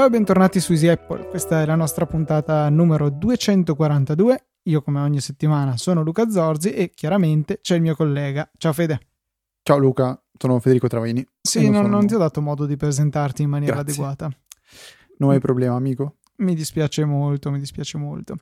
[0.00, 4.46] Ciao e bentornati su Easy Apple, questa è la nostra puntata numero 242.
[4.62, 8.50] Io come ogni settimana sono Luca Zorzi e chiaramente c'è il mio collega.
[8.56, 8.98] Ciao Fede.
[9.62, 11.22] Ciao Luca, sono Federico Travaini.
[11.42, 13.92] Sì, non, non, non ti ho dato modo di presentarti in maniera Grazie.
[13.92, 14.30] adeguata.
[15.18, 16.14] Non hai problema, amico.
[16.36, 18.36] Mi dispiace molto, mi dispiace molto.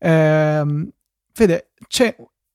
[0.00, 0.90] Eh,
[1.32, 1.70] Fede,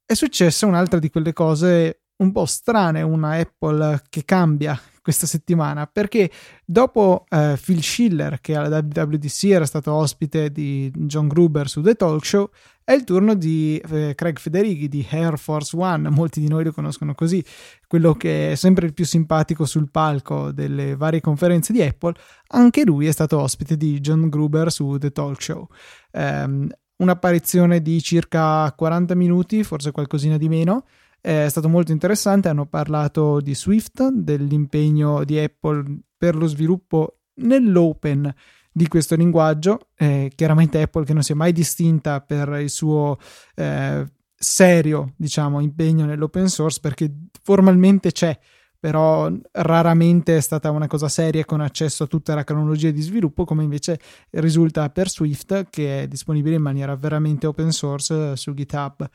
[0.06, 5.88] è successa un'altra di quelle cose un po' strane, una Apple che cambia questa settimana
[5.88, 6.30] perché
[6.64, 11.96] dopo eh, Phil Schiller che alla WWDC era stato ospite di John Gruber su The
[11.96, 12.50] Talk Show
[12.84, 16.10] è il turno di eh, Craig Federighi di Air Force One.
[16.10, 17.44] Molti di noi lo conoscono così
[17.88, 22.14] quello che è sempre il più simpatico sul palco delle varie conferenze di Apple.
[22.48, 25.68] Anche lui è stato ospite di John Gruber su The Talk Show.
[26.12, 30.86] Um, un'apparizione di circa 40 minuti forse qualcosina di meno
[31.22, 38.34] è stato molto interessante, hanno parlato di Swift, dell'impegno di Apple per lo sviluppo nell'open
[38.72, 39.90] di questo linguaggio.
[39.96, 43.18] Eh, chiaramente Apple che non si è mai distinta per il suo
[43.56, 44.06] eh,
[44.36, 47.14] serio, diciamo, impegno nell'open source perché
[47.44, 48.38] formalmente c'è,
[48.80, 53.46] però raramente è stata una cosa seria con accesso a tutta la cronologia di sviluppo,
[53.46, 54.00] come invece
[54.32, 59.08] risulta per Swift, che è disponibile in maniera veramente open source su GitHub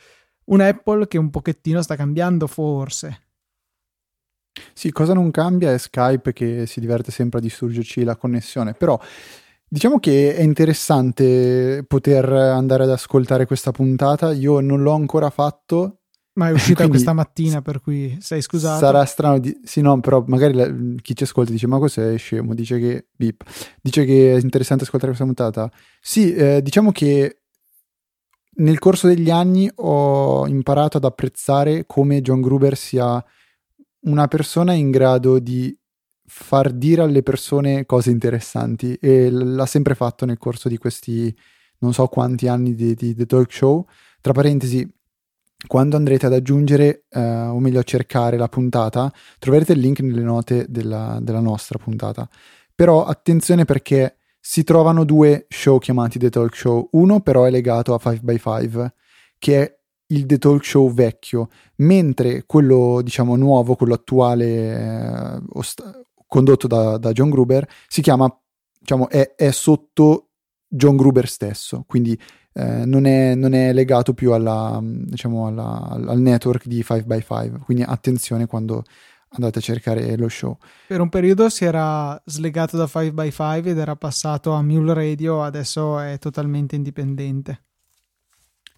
[0.47, 3.21] un Apple che un pochettino sta cambiando forse.
[4.73, 8.99] Sì, cosa non cambia è Skype che si diverte sempre a distruggerci la connessione, però
[9.69, 16.01] diciamo che è interessante poter andare ad ascoltare questa puntata, io non l'ho ancora fatto.
[16.37, 18.79] Ma è uscita questa mattina, per cui sei scusato.
[18.79, 19.59] Sarà strano, di...
[19.65, 20.71] sì, no, però magari la...
[21.01, 22.55] chi ci ascolta dice: Ma cos'è scemo?
[22.55, 23.43] Dice che beep.
[23.81, 25.71] Dice che è interessante ascoltare questa puntata.
[25.99, 27.45] Sì, eh, diciamo che
[28.57, 33.23] nel corso degli anni ho imparato ad apprezzare come John Gruber sia
[34.01, 35.77] una persona in grado di
[36.29, 41.35] far dire alle persone cose interessanti e l'ha sempre fatto nel corso di questi
[41.79, 43.87] non so quanti anni di, di The Talk Show.
[44.21, 44.89] Tra parentesi,
[45.67, 50.23] quando andrete ad aggiungere, eh, o meglio a cercare la puntata, troverete il link nelle
[50.23, 52.29] note della, della nostra puntata.
[52.75, 54.16] Però attenzione perché
[54.49, 56.91] si trovano due show chiamati The Talk Show.
[56.93, 58.91] Uno però è legato a 5x5,
[59.39, 61.49] che è il The Talk Show vecchio,
[61.79, 68.33] mentre quello, diciamo, nuovo, quello attuale, eh, ost- condotto da, da, John Gruber, si chiama,
[68.79, 70.29] diciamo, è, è sotto
[70.69, 72.17] John Gruber stesso, quindi
[72.53, 77.83] eh, non, è, non, è, legato più alla, diciamo, alla, al network di 5x5, quindi
[77.83, 78.85] attenzione quando
[79.31, 80.57] andate a cercare lo show.
[80.87, 85.99] Per un periodo si era slegato da 5x5 ed era passato a Mule Radio, adesso
[85.99, 87.63] è totalmente indipendente.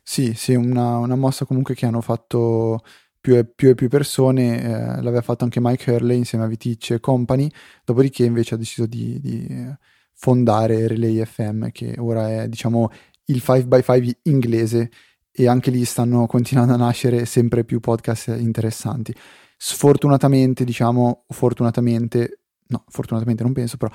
[0.02, 2.82] Sì, sì, una, una mossa comunque che hanno fatto
[3.20, 6.94] più e più, e più persone, eh, l'aveva fatto anche Mike Hurley insieme a Viticci
[6.94, 7.50] e Company,
[7.84, 9.70] dopodiché invece ha deciso di, di
[10.14, 12.90] fondare Relay FM, che ora è diciamo
[13.26, 14.90] il 5x5 inglese
[15.30, 19.14] e anche lì stanno continuando a nascere sempre più podcast interessanti.
[19.60, 23.92] Sfortunatamente, diciamo, fortunatamente, no, fortunatamente non penso, però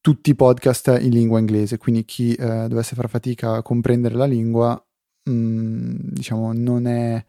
[0.00, 4.24] tutti i podcast in lingua inglese, quindi chi eh, dovesse far fatica a comprendere la
[4.24, 4.82] lingua,
[5.24, 7.22] mh, mm, diciamo, non è...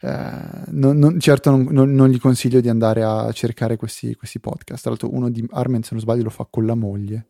[0.00, 4.82] Eh, non, non, certo non, non, gli consiglio di andare a cercare questi, questi podcast.
[4.82, 7.28] Tra l'altro uno di Armen, se non sbaglio, lo fa con la moglie.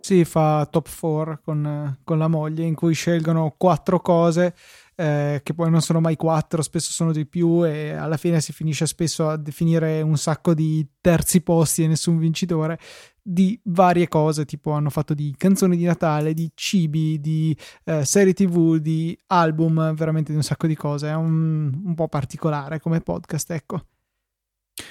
[0.00, 4.52] Sì, fa top 4 con, con la moglie in cui scelgono quattro cose
[4.94, 8.52] eh, che poi non sono mai quattro, spesso sono di più e alla fine si
[8.52, 12.78] finisce spesso a definire un sacco di terzi posti e nessun vincitore
[13.22, 18.34] di varie cose, tipo hanno fatto di canzoni di Natale, di cibi, di eh, serie
[18.34, 23.00] tv, di album, veramente di un sacco di cose, è un, un po' particolare come
[23.00, 23.86] podcast, ecco.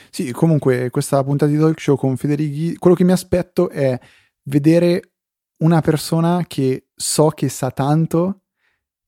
[0.09, 3.99] Sì, comunque questa puntata di talk show con Federighi, quello che mi aspetto è
[4.43, 5.11] vedere
[5.59, 8.40] una persona che so che sa tanto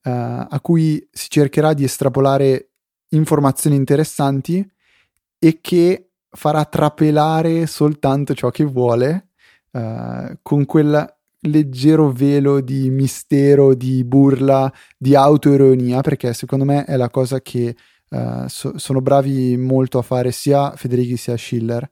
[0.05, 2.71] a cui si cercherà di estrapolare
[3.09, 4.67] informazioni interessanti
[5.39, 9.27] e che farà trapelare soltanto ciò che vuole
[9.71, 11.15] uh, con quel
[11.45, 17.75] leggero velo di mistero, di burla, di autoironia, perché secondo me è la cosa che
[18.09, 21.87] uh, so- sono bravi molto a fare sia Federighi sia Schiller.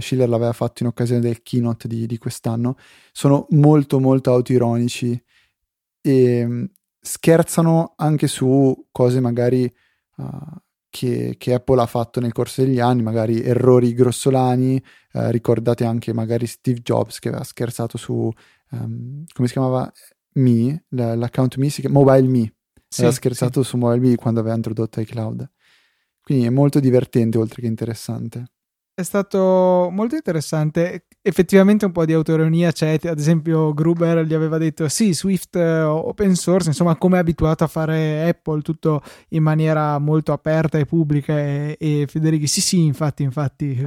[0.00, 2.76] Schiller l'aveva fatto in occasione del keynote di, di quest'anno.
[3.12, 5.22] Sono molto molto autoironici
[6.00, 6.68] e
[7.06, 9.72] scherzano anche su cose magari
[10.16, 10.24] uh,
[10.90, 14.82] che, che, Apple ha fatto nel corso degli anni, magari errori grossolani,
[15.12, 18.30] uh, ricordate anche magari Steve Jobs che aveva scherzato su,
[18.70, 19.90] um, come si chiamava?
[20.34, 22.54] Me, l'account Me, si chiama, Mobile Me,
[22.88, 23.70] sì, aveva scherzato sì.
[23.70, 25.50] su Mobile Me quando aveva introdotto iCloud.
[26.20, 28.50] Quindi è molto divertente oltre che interessante.
[28.98, 31.04] È stato molto interessante.
[31.20, 35.82] Effettivamente un po' di autoironia c'è, ad esempio Gruber gli aveva detto sì, Swift eh,
[35.82, 40.86] open source, insomma come è abituato a fare Apple, tutto in maniera molto aperta e
[40.86, 43.86] pubblica e, e Federighi sì sì, infatti, infatti,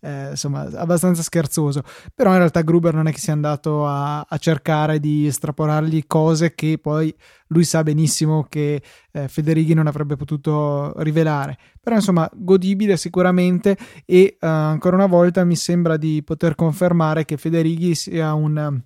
[0.00, 1.82] eh, insomma abbastanza scherzoso,
[2.12, 6.54] però in realtà Gruber non è che sia andato a, a cercare di estrapolargli cose
[6.56, 7.14] che poi
[7.48, 11.56] lui sa benissimo che eh, Federighi non avrebbe potuto rivelare.
[11.80, 17.36] Però insomma, godibile sicuramente e uh, ancora una volta mi sembra di poter confermare che
[17.36, 18.80] Federighi sia un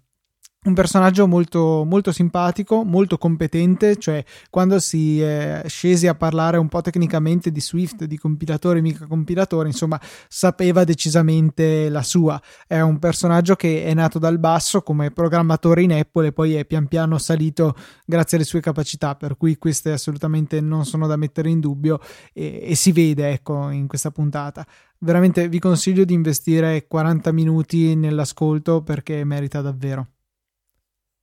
[0.64, 6.68] un personaggio molto, molto simpatico, molto competente, cioè quando si è scesi a parlare un
[6.68, 12.40] po' tecnicamente di Swift, di compilatore, mica compilatore, insomma, sapeva decisamente la sua.
[12.64, 16.64] È un personaggio che è nato dal basso come programmatore in Apple e poi è
[16.64, 17.74] pian piano salito
[18.06, 21.98] grazie alle sue capacità, per cui queste assolutamente non sono da mettere in dubbio
[22.32, 24.64] e, e si vede, ecco, in questa puntata.
[24.98, 30.06] Veramente vi consiglio di investire 40 minuti nell'ascolto perché merita davvero.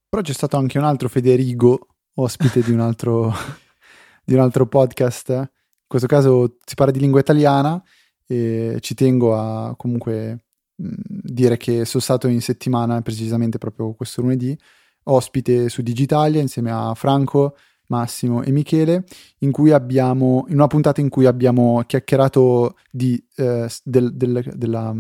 [0.10, 3.32] Però c'è stato anche un altro Federigo, ospite di un altro,
[4.26, 5.30] di un altro podcast.
[5.30, 5.48] In
[5.86, 7.80] questo caso si parla di lingua italiana
[8.26, 10.46] e ci tengo a comunque
[10.76, 14.58] dire che sono stato in settimana, precisamente proprio questo lunedì,
[15.04, 17.56] ospite su Digitalia insieme a Franco,
[17.90, 19.04] Massimo e Michele,
[19.40, 24.96] in cui abbiamo, in una puntata in cui abbiamo chiacchierato di, eh, del, del, della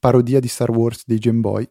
[0.00, 1.68] parodia di Star Wars dei Game Boy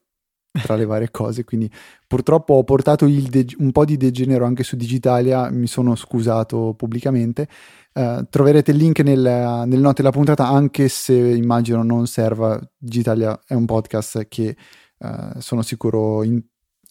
[0.62, 1.44] tra le varie cose.
[1.44, 1.70] Quindi
[2.08, 7.48] purtroppo ho portato de- un po' di degenero anche su Digitalia, mi sono scusato pubblicamente.
[7.94, 12.60] Uh, troverete il link nel, nel note della puntata, anche se immagino non serva.
[12.78, 14.56] Digitalia è un podcast che
[15.00, 16.42] uh, sono sicuro in,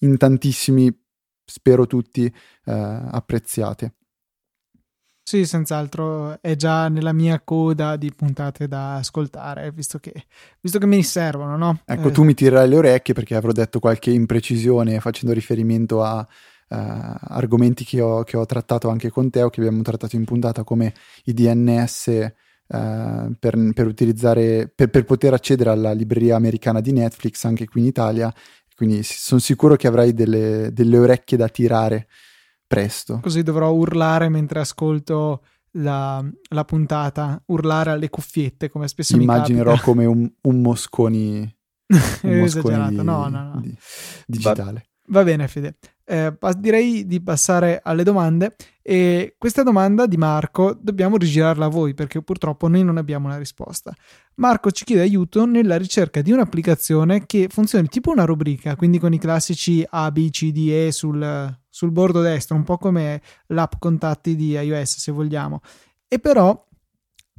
[0.01, 0.93] in, tantissimi,
[1.45, 3.95] spero tutti, uh, appreziate.
[5.25, 10.13] Sì, senz'altro è già nella mia coda di puntate da ascoltare, visto che,
[10.61, 11.81] visto che ne servono, no?
[11.85, 12.11] Ecco, eh.
[12.11, 16.27] tu mi tirerai le orecchie perché avrò detto qualche imprecisione facendo riferimento a uh,
[16.69, 20.65] argomenti che ho, che ho, trattato anche con te o che abbiamo trattato in puntata
[20.65, 20.93] come
[21.25, 22.07] i DNS
[22.67, 27.83] uh, per, per, utilizzare, per, per poter accedere alla libreria americana di Netflix anche qui
[27.83, 28.35] in Italia.
[28.75, 32.09] Quindi sono sicuro che avrai delle, delle orecchie da tirare
[32.73, 33.21] presto.
[33.21, 40.07] Così dovrò urlare mentre ascolto la, la puntata, urlare alle cuffiette come spesso Immaginerò come
[40.07, 41.41] un, un Mosconi,
[42.23, 43.61] un Mosconi di, no, no, no.
[43.61, 43.77] Di,
[44.27, 44.87] digitale.
[45.07, 51.17] Va, bene Fede, eh, direi di passare alle domande e questa domanda di Marco dobbiamo
[51.17, 53.93] rigirarla a voi perché purtroppo noi non abbiamo una risposta.
[54.37, 59.13] Marco ci chiede aiuto nella ricerca di un'applicazione che funzioni tipo una rubrica, quindi con
[59.13, 63.73] i classici A, B, C, D, E sul, sul bordo destro, un po' come l'app
[63.79, 65.61] contatti di iOS se vogliamo.
[66.09, 66.69] E però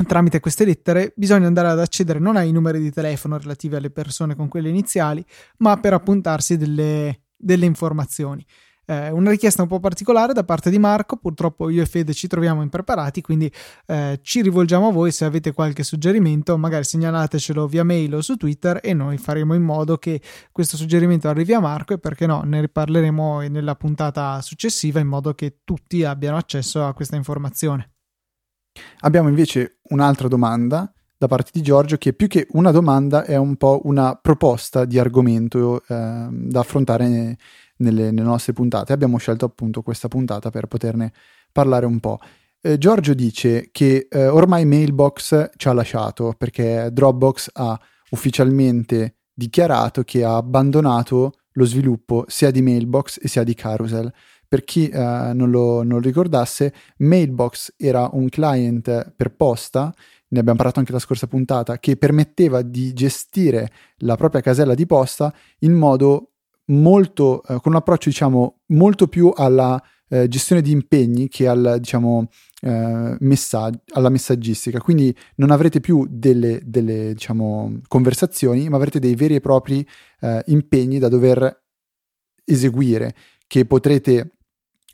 [0.06, 4.36] tramite queste lettere bisogna andare ad accedere non ai numeri di telefono relativi alle persone
[4.36, 5.24] con quelle iniziali,
[5.58, 8.46] ma per appuntarsi delle, delle informazioni.
[8.86, 12.28] Eh, una richiesta un po' particolare da parte di Marco, purtroppo io e Fede ci
[12.28, 13.52] troviamo impreparati, quindi
[13.86, 18.36] eh, ci rivolgiamo a voi se avete qualche suggerimento, magari segnalatecelo via mail o su
[18.36, 22.42] Twitter e noi faremo in modo che questo suggerimento arrivi a Marco e perché no,
[22.42, 27.92] ne riparleremo nella puntata successiva in modo che tutti abbiano accesso a questa informazione.
[29.02, 30.92] Abbiamo invece un'altra domanda
[31.24, 35.00] da parte di Giorgio che più che una domanda è un po' una proposta di
[35.00, 37.38] argomento eh, da affrontare
[37.78, 38.92] nelle, nelle nostre puntate.
[38.92, 41.14] Abbiamo scelto appunto questa puntata per poterne
[41.54, 42.20] parlare un po'.
[42.62, 50.04] Eh, Giorgio dice che eh, ormai Mailbox ci ha lasciato perché Dropbox ha ufficialmente dichiarato
[50.04, 54.12] che ha abbandonato lo sviluppo sia di Mailbox sia di Carousel.
[54.46, 59.92] Per chi eh, non, lo, non, lo, ricordasse, Mailbox era un client per posta,
[60.34, 64.88] ne abbiamo parlato anche la scorsa puntata, che permetteva di gestire la propria casella di
[64.88, 66.32] posta in modo
[66.66, 71.78] molto, eh, con un approccio diciamo molto più alla eh, gestione di impegni che al,
[71.80, 72.30] diciamo,
[72.62, 74.80] eh, messag- alla messaggistica.
[74.80, 79.88] Quindi non avrete più delle, delle diciamo, conversazioni, ma avrete dei veri e propri
[80.22, 81.62] eh, impegni da dover
[82.44, 84.32] eseguire che potrete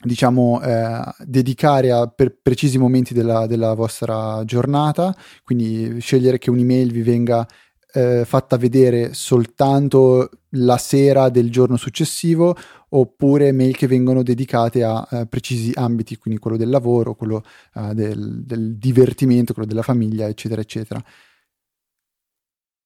[0.02, 6.92] diciamo eh, dedicare a per precisi momenti della, della, vostra giornata quindi scegliere che un'email
[6.92, 7.46] vi venga
[7.92, 12.56] eh, fatta vedere soltanto la sera del giorno successivo
[12.90, 17.44] oppure mail che vengono dedicate a uh, precisi ambiti, quindi quello del lavoro, quello
[17.76, 21.04] uh, del, del, divertimento, quello della famiglia, eccetera, eccetera.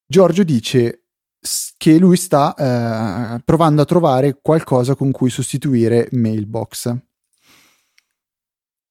[0.05, 1.02] Giorgio dice
[1.77, 2.53] che lui sta
[3.35, 6.95] uh, provando a trovare qualcosa con cui sostituire Mailbox.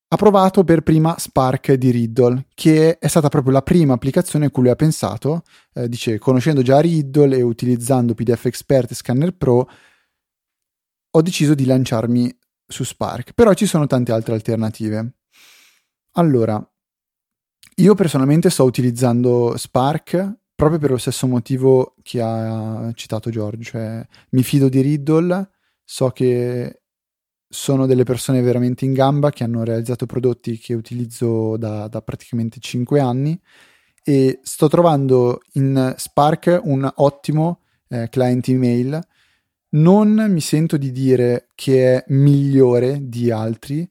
[0.09, 4.50] ha provato per prima Spark di Riddle, che è stata proprio la prima applicazione a
[4.50, 5.42] cui lui ha pensato.
[5.73, 9.66] Eh, dice, conoscendo già Riddle e utilizzando PDF Expert e Scanner Pro,
[11.14, 15.14] ho deciso di lanciarmi su Spark, però ci sono tante altre alternative.
[16.12, 16.62] Allora,
[17.76, 24.07] io personalmente sto utilizzando Spark proprio per lo stesso motivo che ha citato Giorgio, cioè
[24.31, 25.50] mi fido di Riddle,
[25.83, 26.83] so che
[27.49, 32.61] sono delle persone veramente in gamba che hanno realizzato prodotti che utilizzo da, da praticamente
[32.61, 33.37] 5 anni
[34.04, 39.00] e sto trovando in Spark un ottimo eh, client email.
[39.71, 43.90] Non mi sento di dire che è migliore di altri.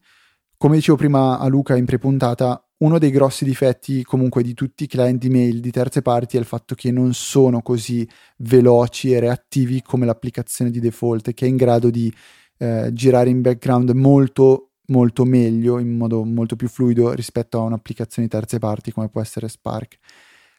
[0.55, 4.87] Come dicevo prima a Luca in prepuntata, uno dei grossi difetti comunque di tutti i
[4.87, 8.07] client email di terze parti è il fatto che non sono così
[8.37, 12.13] veloci e reattivi come l'applicazione di default, che è in grado di
[12.57, 18.27] eh, girare in background molto molto meglio, in modo molto più fluido rispetto a un'applicazione
[18.27, 19.97] di terze parti come può essere Spark.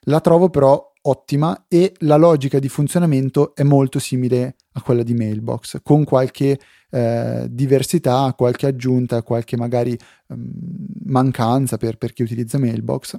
[0.06, 5.14] La trovo però ottima e la logica di funzionamento è molto simile a quella di
[5.14, 6.58] Mailbox, con qualche
[6.90, 9.96] eh, diversità, qualche aggiunta, qualche magari
[10.28, 10.50] um,
[11.04, 13.18] mancanza per, per chi utilizza Mailbox,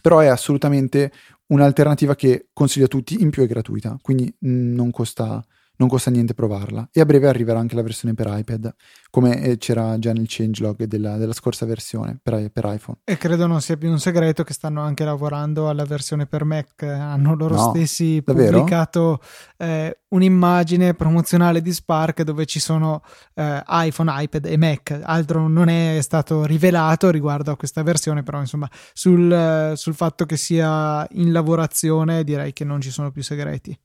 [0.00, 1.12] però è assolutamente
[1.46, 5.44] un'alternativa che consiglio a tutti, in più è gratuita, quindi non costa
[5.76, 6.88] non costa niente provarla.
[6.92, 8.74] E a breve arriverà anche la versione per iPad,
[9.10, 12.98] come eh, c'era già nel changelog della, della scorsa versione per, per, iPhone.
[13.04, 16.82] E credo non sia più un segreto che stanno anche lavorando alla versione per Mac.
[16.82, 18.58] Hanno loro no, stessi davvero?
[18.58, 19.20] pubblicato
[19.56, 23.02] eh, un'immagine promozionale di Spark dove ci sono
[23.34, 25.00] eh, iPhone, iPad e Mac.
[25.02, 30.36] Altro non è stato rivelato riguardo a questa versione, però insomma sul, sul fatto che
[30.36, 33.76] sia in lavorazione direi che non ci sono più segreti.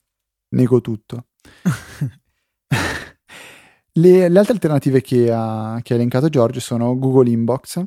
[0.49, 1.27] Nego tutto.
[3.93, 7.83] le, le, altre alternative che ha, che ha, elencato Giorgio sono Google Inbox.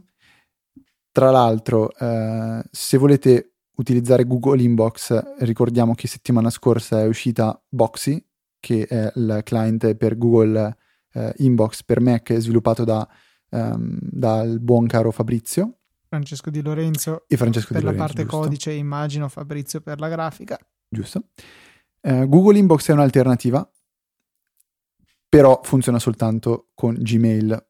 [1.12, 8.25] Tra l'altro, eh, se volete utilizzare Google Inbox, ricordiamo che settimana scorsa è uscita Boxy,
[8.61, 10.76] che è il client per Google
[11.12, 13.09] eh, Inbox per Mac sviluppato da,
[13.50, 15.79] um, dal buon caro Fabrizio.
[16.07, 18.38] Francesco Di Lorenzo e Francesco per Di Lorenzo, la parte giusto.
[18.38, 20.59] codice, immagino Fabrizio per la grafica.
[20.88, 21.25] Giusto.
[22.02, 23.69] Eh, Google Inbox è un'alternativa,
[25.28, 27.66] però funziona soltanto con Gmail,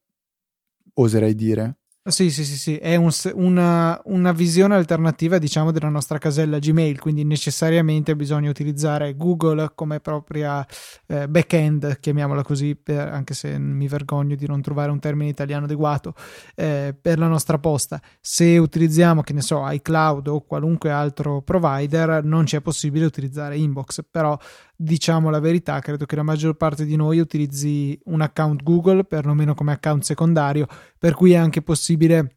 [0.94, 1.79] oserei dire.
[2.02, 6.98] Sì, sì, sì, sì, è un, una, una, visione alternativa, diciamo, della nostra casella Gmail,
[6.98, 10.66] quindi necessariamente bisogna utilizzare Google come propria
[11.06, 15.66] eh, back-end, chiamiamola così, per, anche se mi vergogno di non trovare un termine italiano
[15.66, 16.14] adeguato,
[16.54, 18.00] eh, per la nostra posta.
[18.18, 24.02] Se utilizziamo, che ne so, iCloud o qualunque altro provider, non c'è possibile utilizzare Inbox,
[24.10, 24.38] però
[24.82, 29.54] diciamo la verità, credo che la maggior parte di noi utilizzi un account Google, perlomeno
[29.54, 30.66] come account secondario,
[30.98, 32.36] per cui è anche possibile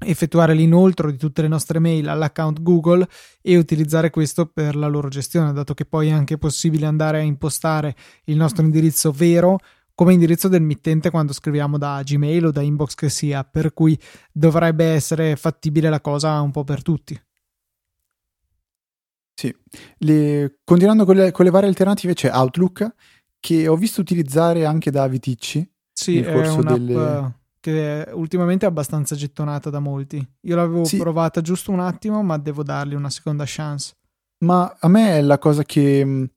[0.00, 3.06] effettuare l'inoltro di tutte le nostre mail all'account Google
[3.40, 7.22] e utilizzare questo per la loro gestione, dato che poi è anche possibile andare a
[7.22, 7.94] impostare
[8.24, 9.58] il nostro indirizzo vero
[9.94, 13.98] come indirizzo del mittente quando scriviamo da Gmail o da inbox che sia, per cui
[14.32, 17.20] dovrebbe essere fattibile la cosa un po' per tutti.
[19.38, 19.54] Sì,
[19.98, 22.92] le, continuando con le, con le, varie alternative c'è Outlook
[23.38, 25.64] che ho visto utilizzare anche da Viticci.
[25.92, 27.34] Sì, è un'app delle...
[27.60, 30.28] che ultimamente è abbastanza gettonata da molti.
[30.40, 30.96] Io l'avevo sì.
[30.96, 33.92] provata giusto un attimo, ma devo dargli una seconda chance.
[34.38, 36.30] Ma a me è la cosa che,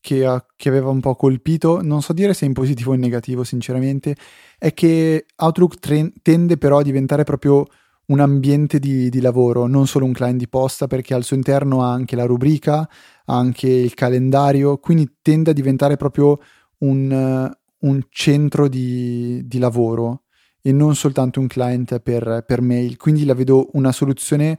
[0.00, 3.44] che, che aveva un po' colpito, non so dire se in positivo o in negativo
[3.44, 4.16] sinceramente,
[4.56, 7.66] è che Outlook tre, tende però a diventare proprio
[8.08, 11.82] un ambiente di, di, lavoro, non solo un client di posta, perché al suo interno
[11.82, 16.38] ha anche la rubrica, ha anche il calendario, quindi tende a diventare proprio
[16.78, 20.22] un, uh, un centro di, di, lavoro
[20.62, 22.96] e non soltanto un client per, per, mail.
[22.96, 24.58] Quindi la vedo una soluzione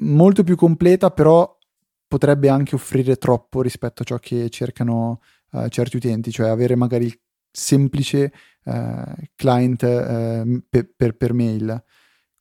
[0.00, 1.56] molto più completa, però
[2.08, 5.20] potrebbe anche offrire troppo rispetto a ciò che cercano
[5.52, 7.20] uh, certi utenti, cioè avere magari il
[7.52, 8.32] semplice
[8.64, 9.78] uh, client
[10.68, 11.84] per, per, per mail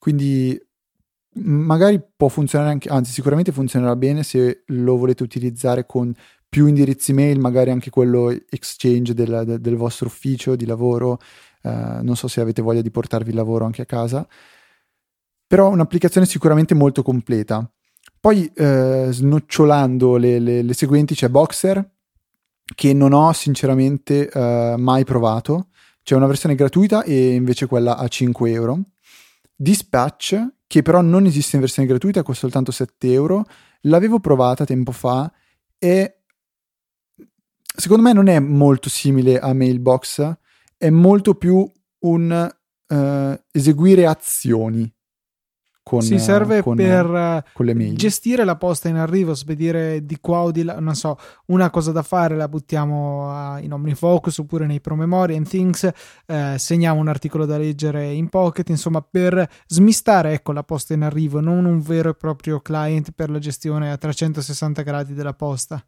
[0.03, 0.61] quindi
[1.35, 6.13] magari può funzionare anche, anzi sicuramente funzionerà bene se lo volete utilizzare con
[6.49, 11.19] più indirizzi mail, magari anche quello exchange del, del, del vostro ufficio di lavoro,
[11.61, 14.27] uh, non so se avete voglia di portarvi il lavoro anche a casa,
[15.47, 17.65] però un'applicazione sicuramente molto completa.
[18.19, 21.91] Poi uh, snocciolando le, le, le, seguenti c'è Boxer,
[22.75, 25.69] che non ho sinceramente uh, mai provato,
[26.03, 28.81] c'è una versione gratuita e invece quella a 5 euro
[29.55, 33.45] Dispatch, che però non esiste in versione gratuita, costa soltanto 7 euro.
[33.81, 35.31] L'avevo provata tempo fa
[35.77, 36.23] e
[37.75, 40.37] secondo me non è molto simile a Mailbox,
[40.77, 41.69] è molto più
[41.99, 42.55] un
[42.87, 44.91] uh, eseguire azioni
[45.83, 50.51] con, si serve con, per con gestire la posta in arrivo, spedire di qua o
[50.51, 55.35] di là, non so, una cosa da fare la buttiamo in OmniFocus oppure nei promemoria,
[55.35, 55.89] in Things,
[56.25, 61.03] eh, segniamo un articolo da leggere in Pocket, insomma per smistare ecco, la posta in
[61.03, 65.83] arrivo, non un vero e proprio client per la gestione a 360 gradi della posta.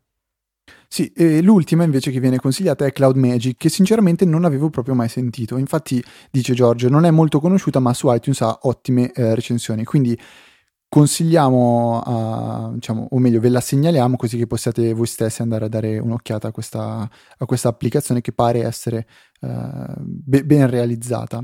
[0.87, 4.95] Sì, e l'ultima invece che viene consigliata è Cloud Magic, che sinceramente non avevo proprio
[4.95, 5.57] mai sentito.
[5.57, 9.83] Infatti, dice Giorgio, non è molto conosciuta, ma su iTunes ha ottime eh, recensioni.
[9.83, 10.17] Quindi
[10.87, 15.67] consigliamo, a, diciamo, o meglio, ve la segnaliamo così che possiate voi stessi andare a
[15.67, 19.05] dare un'occhiata a questa, a questa applicazione che pare essere
[19.41, 21.43] eh, be- ben realizzata.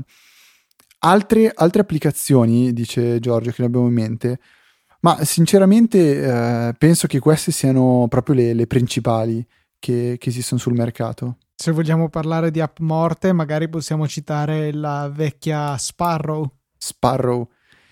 [1.04, 4.38] Altre, altre applicazioni, dice Giorgio, che ne abbiamo in mente,
[5.02, 9.44] ma sinceramente eh, penso che queste siano proprio le, le principali
[9.78, 11.38] che, che, esistono sul mercato.
[11.54, 16.48] Se vogliamo parlare di app morte, magari possiamo citare la vecchia Sparrow.
[16.76, 17.48] Sparrow,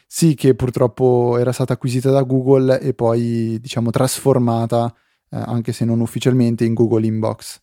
[0.06, 4.92] sì, che purtroppo era stata acquisita da Google e poi, diciamo, trasformata,
[5.30, 7.60] eh, anche se non ufficialmente, in Google Inbox.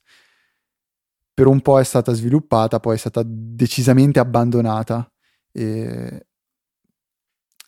[1.34, 5.10] Per un po' è stata sviluppata, poi è stata decisamente abbandonata.
[5.54, 6.27] E,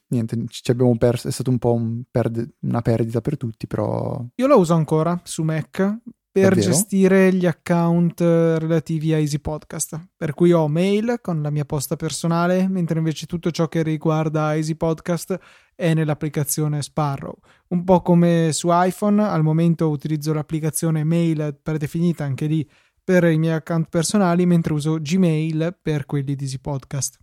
[0.09, 4.23] niente, ci abbiamo perso, è stato un po' un perde, una perdita per tutti, però...
[4.35, 5.99] Io la uso ancora su Mac
[6.31, 6.71] per Davvero?
[6.71, 11.95] gestire gli account relativi a Easy Podcast, per cui ho mail con la mia posta
[11.95, 15.37] personale, mentre invece tutto ciò che riguarda Easy Podcast
[15.75, 17.35] è nell'applicazione Sparrow.
[17.69, 22.69] Un po' come su iPhone, al momento utilizzo l'applicazione mail predefinita anche lì
[23.03, 27.17] per i miei account personali, mentre uso Gmail per quelli di Easy Podcast.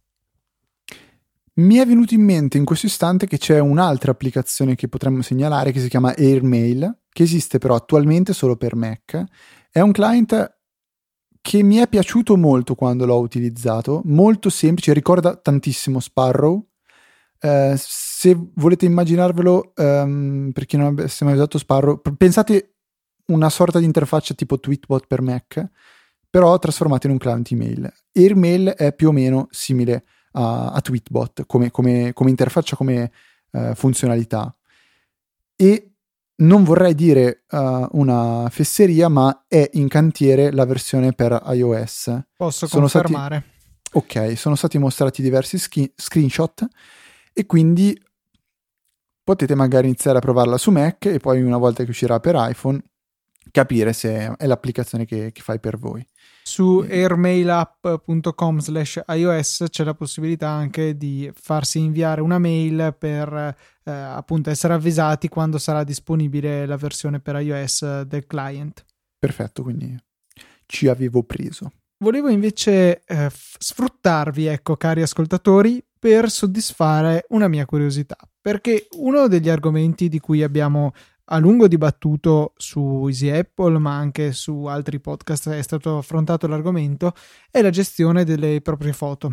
[1.58, 5.72] Mi è venuto in mente in questo istante che c'è un'altra applicazione che potremmo segnalare
[5.72, 9.24] che si chiama Airmail, che esiste però attualmente solo per Mac.
[9.70, 10.58] È un client
[11.40, 16.68] che mi è piaciuto molto quando l'ho utilizzato, molto semplice, ricorda tantissimo Sparrow.
[17.40, 22.74] Eh, se volete immaginarvelo, um, per chi non avesse mai usato Sparrow, pensate
[23.28, 25.66] una sorta di interfaccia tipo Tweetbot per Mac,
[26.28, 27.90] però trasformata in un client email.
[28.12, 30.04] Airmail è più o meno simile
[30.36, 33.10] a a, Tweetbot come, come, come interfaccia, come
[33.52, 34.54] uh, funzionalità.
[35.56, 35.90] E
[36.36, 42.18] non vorrei dire uh, una fesseria, ma è in cantiere la versione per iOS.
[42.36, 43.44] Posso sono confermare.
[43.80, 46.66] Stati, ok, sono stati mostrati diversi ski, screenshot
[47.32, 47.98] e quindi
[49.24, 52.80] potete magari iniziare a provarla su Mac e poi una volta che uscirà per iPhone
[53.50, 56.06] capire se è l'applicazione che, che fai per voi.
[56.42, 63.32] Su airmailapp.com slash iOS c'è la possibilità anche di farsi inviare una mail per
[63.82, 68.84] eh, appunto essere avvisati quando sarà disponibile la versione per iOS del client.
[69.18, 69.96] Perfetto, quindi
[70.66, 71.72] ci avevo preso.
[71.98, 79.48] Volevo invece eh, sfruttarvi, ecco, cari ascoltatori, per soddisfare una mia curiosità, perché uno degli
[79.48, 80.92] argomenti di cui abbiamo
[81.26, 87.12] a lungo dibattuto su Easy Apple, ma anche su altri podcast è stato affrontato l'argomento,
[87.50, 89.30] è la gestione delle proprie foto.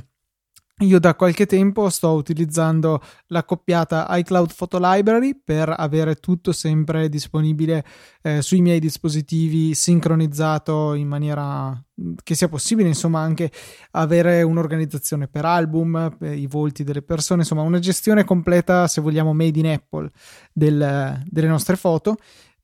[0.83, 7.85] Io da qualche tempo sto utilizzando l'accoppiata iCloud Photo Library per avere tutto sempre disponibile
[8.21, 13.49] eh, sui miei dispositivi sincronizzato in maniera mm, che sia possibile, insomma, anche
[13.91, 19.33] avere un'organizzazione per album, per i volti delle persone, insomma, una gestione completa, se vogliamo,
[19.33, 20.11] made in Apple
[20.51, 22.17] del, delle nostre foto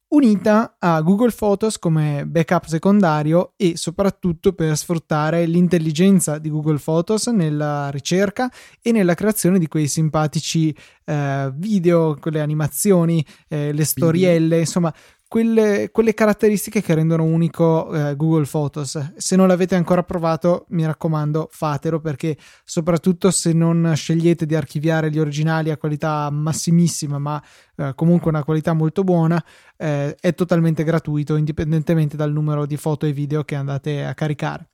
[0.10, 7.28] unita a Google Photos come backup secondario e soprattutto per sfruttare l'intelligenza di Google Photos
[7.28, 14.60] nella ricerca e nella creazione di quei simpatici eh, video, quelle animazioni, eh, le storielle,
[14.60, 14.94] insomma
[15.30, 19.14] quelle, quelle, caratteristiche che rendono unico eh, Google Photos.
[19.16, 25.12] Se non l'avete ancora provato, mi raccomando, fatelo perché soprattutto se non scegliete di archiviare
[25.12, 27.42] gli originali a qualità massimissima, ma
[27.78, 29.42] eh, comunque una qualità molto buona,
[29.78, 34.72] eh, è totalmente gratuito indipendentemente dal numero di foto e video che andate a caricare.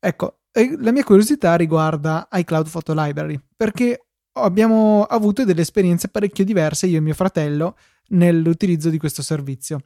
[0.00, 0.38] Ecco,
[0.78, 6.96] la mia curiosità riguarda iCloud Photo Library perché abbiamo avuto delle esperienze parecchio diverse, io
[6.96, 7.76] e mio fratello,
[8.12, 9.80] nell'utilizzo di questo servizio.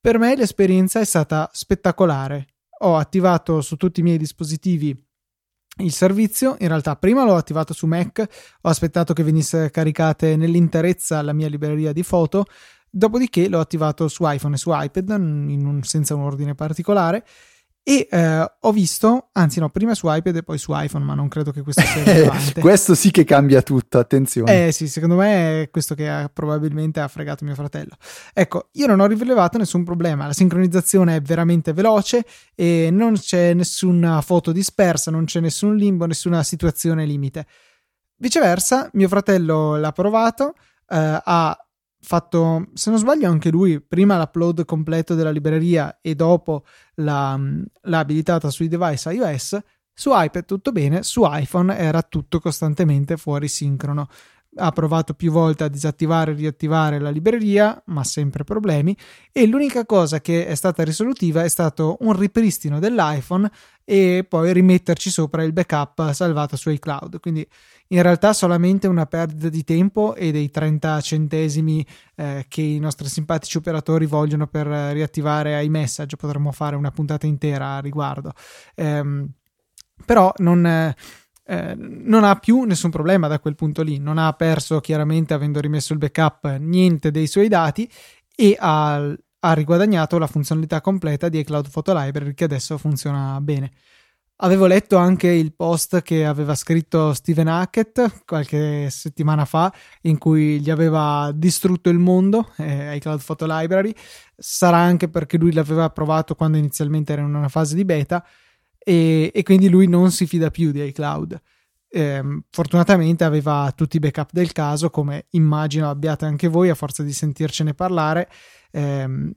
[0.00, 2.46] Per me l'esperienza è stata spettacolare.
[2.80, 4.96] Ho attivato su tutti i miei dispositivi
[5.80, 8.26] il servizio, in realtà prima l'ho attivato su Mac,
[8.62, 12.46] ho aspettato che venisse caricate nell'interezza la mia libreria di foto,
[12.90, 17.24] dopodiché l'ho attivato su iPhone e su iPad un, senza un ordine particolare
[17.88, 21.26] E eh, ho visto, anzi no, prima su iPad e poi su iPhone, ma non
[21.28, 22.60] credo che questo sia rilevante.
[22.60, 24.66] questo sì che cambia tutto, attenzione.
[24.66, 27.96] Eh sì, secondo me è questo che ha, probabilmente ha fregato mio fratello.
[28.34, 33.54] Ecco, io non ho rilevato nessun problema, la sincronizzazione è veramente veloce e non c'è
[33.54, 37.46] nessuna foto dispersa, non c'è nessun limbo, nessuna situazione limite.
[38.16, 40.52] Viceversa, mio fratello l'ha provato,
[40.90, 41.67] eh, ha
[42.00, 46.64] fatto, se non sbaglio, anche lui prima l'upload completo della libreria e dopo
[46.96, 47.38] l'ha,
[47.82, 49.58] l'ha abilitata sui device iOS.
[49.92, 54.08] Su iPad tutto bene, su iPhone era tutto costantemente fuori sincrono.
[54.58, 58.96] Ha provato più volte a disattivare e riattivare la libreria, ma sempre problemi.
[59.32, 63.50] E l'unica cosa che è stata risolutiva è stato un ripristino dell'iPhone
[63.84, 67.20] e poi rimetterci sopra il backup salvato su iCloud.
[67.20, 67.48] Quindi
[67.88, 73.08] in realtà solamente una perdita di tempo e dei 30 centesimi eh, che i nostri
[73.08, 76.16] simpatici operatori vogliono per riattivare iMessage.
[76.16, 78.32] Potremmo fare una puntata intera a riguardo.
[78.74, 79.30] Ehm,
[80.04, 80.66] però non.
[80.66, 80.94] Eh,
[81.54, 85.94] non ha più nessun problema da quel punto lì, non ha perso chiaramente avendo rimesso
[85.94, 87.90] il backup niente dei suoi dati
[88.36, 93.70] e ha, ha riguadagnato la funzionalità completa di iCloud Photo Library che adesso funziona bene.
[94.40, 100.60] Avevo letto anche il post che aveva scritto Steven Hackett qualche settimana fa, in cui
[100.60, 103.92] gli aveva distrutto il mondo eh, iCloud Photo Library.
[104.36, 108.24] Sarà anche perché lui l'aveva provato quando inizialmente era in una fase di beta
[108.88, 111.38] e, e quindi lui non si fida più di iCloud.
[111.90, 117.02] Eh, fortunatamente aveva tutti i backup del caso, come immagino abbiate anche voi a forza
[117.02, 118.30] di sentircene parlare.
[118.70, 119.30] Eh,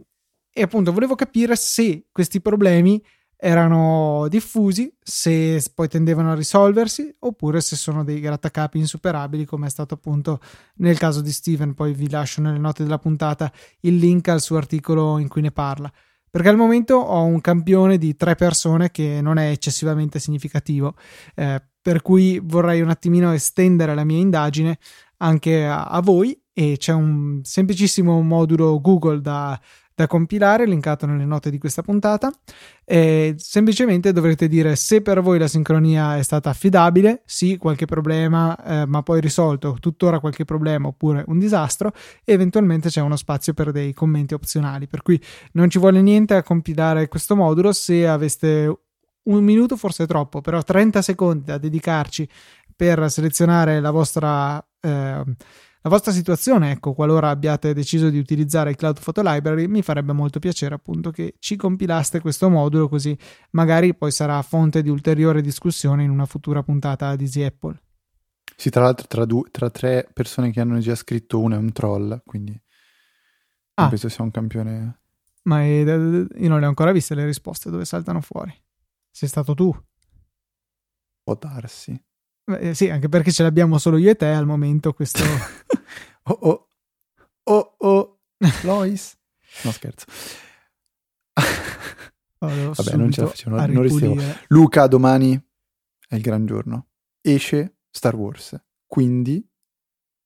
[0.53, 3.03] e appunto volevo capire se questi problemi
[3.35, 9.69] erano diffusi, se poi tendevano a risolversi, oppure se sono dei grattacapi insuperabili, come è
[9.69, 10.39] stato appunto
[10.75, 11.73] nel caso di Steven.
[11.73, 15.51] Poi vi lascio nelle note della puntata il link al suo articolo in cui ne
[15.51, 15.91] parla.
[16.31, 20.95] Perché al momento ho un campione di tre persone che non è eccessivamente significativo,
[21.35, 24.79] eh, per cui vorrei un attimino estendere la mia indagine
[25.17, 29.59] anche a, a voi e c'è un semplicissimo modulo Google da
[29.95, 32.31] da compilare, linkato nelle note di questa puntata.
[32.83, 38.55] E semplicemente dovrete dire se per voi la sincronia è stata affidabile, sì, qualche problema,
[38.63, 43.53] eh, ma poi risolto, tuttora qualche problema oppure un disastro, e eventualmente c'è uno spazio
[43.53, 44.87] per dei commenti opzionali.
[44.87, 45.21] Per cui
[45.53, 48.79] non ci vuole niente a compilare questo modulo se aveste
[49.23, 52.27] un minuto, forse è troppo, però 30 secondi da dedicarci
[52.75, 54.63] per selezionare la vostra.
[54.79, 55.23] Eh,
[55.83, 60.13] la vostra situazione, ecco, qualora abbiate deciso di utilizzare il Cloud Photo Library, mi farebbe
[60.13, 63.17] molto piacere appunto che ci compilaste questo modulo così
[63.51, 67.81] magari poi sarà fonte di ulteriore discussione in una futura puntata di Easy Apple.
[68.55, 71.71] Sì, tra l'altro tra, due, tra tre persone che hanno già scritto una è un
[71.71, 72.55] troll, quindi
[73.73, 73.89] ah.
[73.89, 74.99] penso sia un campione.
[75.43, 78.53] Ma è, io non le ho ancora viste le risposte dove saltano fuori.
[79.09, 79.75] Sei stato tu?
[81.23, 81.99] Può darsi.
[82.57, 85.23] Beh, sì, anche perché ce l'abbiamo solo io e te al momento questo...
[86.23, 86.67] oh oh,
[87.43, 88.19] oh oh,
[88.63, 89.17] Lois.
[89.63, 90.05] No scherzo.
[92.39, 94.21] Vabbè, non ce la facciamo, non restiamo.
[94.47, 95.39] Luca, domani
[96.07, 96.87] è il gran giorno.
[97.21, 98.59] Esce Star Wars.
[98.87, 99.47] Quindi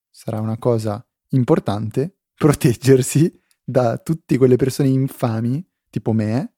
[0.10, 6.56] sarà una cosa importante proteggersi da tutte quelle persone infami, tipo me,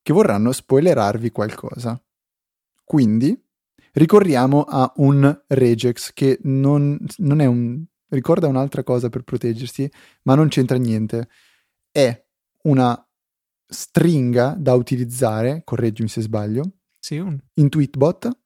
[0.00, 2.00] che vorranno spoilerarvi qualcosa.
[2.84, 3.45] Quindi
[3.96, 7.84] ricorriamo a un regex che non, non è un...
[8.08, 9.90] ricorda un'altra cosa per proteggersi,
[10.22, 11.28] ma non c'entra niente.
[11.90, 12.24] È
[12.62, 13.00] una
[13.68, 17.38] stringa da utilizzare, correggimi se sbaglio, sì, un...
[17.54, 18.38] in Tweetbot.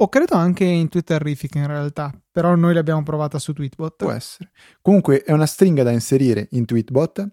[0.00, 3.96] O credo anche in Twitterific in realtà, però noi l'abbiamo provata su Tweetbot.
[3.96, 4.52] Può essere.
[4.80, 7.26] Comunque è una stringa da inserire in Tweetbot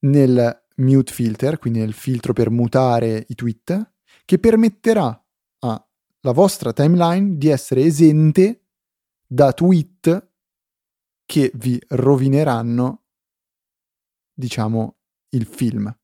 [0.00, 3.92] nel mute filter, quindi nel filtro per mutare i tweet,
[4.24, 5.21] che permetterà
[6.22, 8.64] la vostra timeline di essere esente
[9.26, 10.30] da tweet
[11.24, 13.04] che vi rovineranno,
[14.32, 14.96] diciamo,
[15.30, 15.94] il film.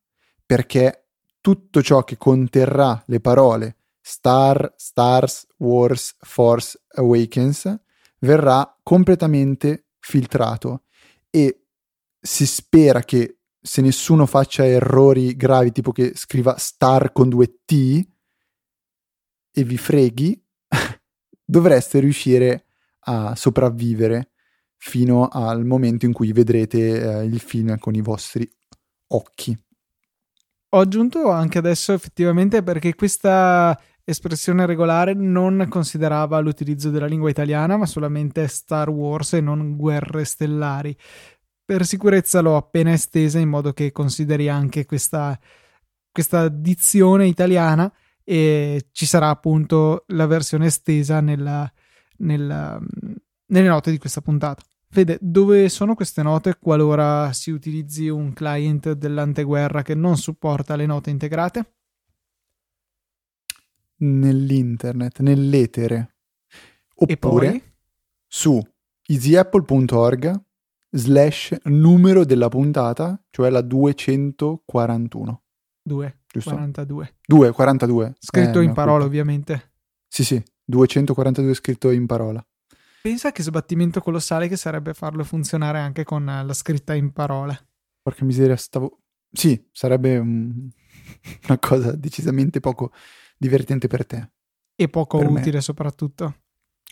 [0.44, 1.08] Perché
[1.40, 7.78] tutto ciò che conterrà le parole Star, Stars, Wars, Force, Awakens
[8.20, 10.84] verrà completamente filtrato
[11.30, 11.66] e
[12.18, 18.08] si spera che se nessuno faccia errori gravi tipo che scriva star con due T
[19.58, 20.40] e vi freghi,
[21.44, 22.66] dovreste riuscire
[23.00, 24.30] a sopravvivere
[24.76, 28.48] fino al momento in cui vedrete eh, il film con i vostri
[29.08, 29.58] occhi.
[30.70, 37.76] Ho aggiunto anche adesso effettivamente perché questa espressione regolare non considerava l'utilizzo della lingua italiana,
[37.76, 40.96] ma solamente Star Wars e non guerre stellari.
[41.64, 45.36] Per sicurezza l'ho appena estesa in modo che consideri anche questa
[46.10, 47.92] questa dizione italiana
[48.30, 51.72] e ci sarà appunto la versione estesa nella,
[52.18, 52.78] nella,
[53.46, 54.62] nelle note di questa puntata.
[54.90, 60.84] Fede, dove sono queste note qualora si utilizzi un client dell'anteguerra che non supporta le
[60.84, 61.72] note integrate?
[64.00, 66.16] Nell'internet, nell'etere.
[66.96, 67.76] Oppure
[68.26, 68.60] su
[69.06, 70.44] easyapple.org
[70.90, 75.42] slash numero della puntata, cioè la 241.
[75.80, 76.50] 2, giusto?
[76.50, 77.16] 42.
[77.26, 78.14] 2, 42.
[78.18, 79.72] Scritto eh, in parola, ovviamente.
[80.06, 82.44] Sì, sì, 242 scritto in parola.
[83.02, 87.58] Pensa che sbattimento colossale che sarebbe farlo funzionare anche con la scritta in parola.
[88.02, 89.00] Porca miseria, stavo...
[89.30, 90.68] Sì, sarebbe un...
[91.48, 92.92] una cosa decisamente poco
[93.36, 94.30] divertente per te.
[94.74, 95.60] E poco utile me.
[95.60, 96.34] soprattutto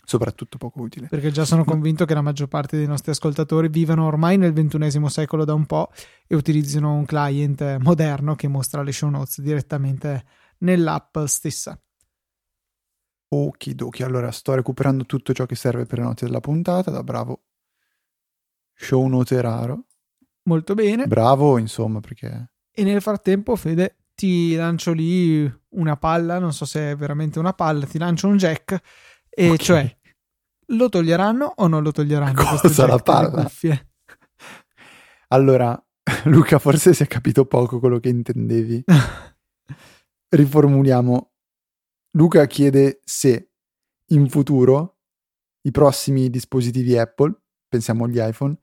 [0.07, 1.07] soprattutto poco utile.
[1.07, 5.09] Perché già sono convinto che la maggior parte dei nostri ascoltatori vivano ormai nel ventunesimo
[5.09, 5.91] secolo da un po'
[6.25, 10.23] e utilizzino un client moderno che mostra le show notes direttamente
[10.59, 11.77] nell'app stessa.
[13.29, 17.41] Okidoki, allora sto recuperando tutto ciò che serve per le note della puntata, da bravo
[18.73, 19.87] show note raro.
[20.43, 21.05] Molto bene.
[21.05, 22.51] Bravo, insomma, perché...
[22.71, 27.51] E nel frattempo, Fede, ti lancio lì una palla, non so se è veramente una
[27.51, 28.81] palla, ti lancio un jack,
[29.39, 29.57] e okay.
[29.57, 29.97] cioè
[30.69, 32.43] lo toglieranno o non lo toglieranno?
[32.43, 33.49] Cosa la palla?
[35.29, 35.77] Allora,
[36.25, 38.85] Luca, forse si è capito poco quello che intendevi.
[40.29, 41.31] Riformuliamo.
[42.11, 43.51] Luca chiede se
[44.11, 44.99] in futuro
[45.67, 47.33] i prossimi dispositivi Apple,
[47.67, 48.57] pensiamo agli iPhone,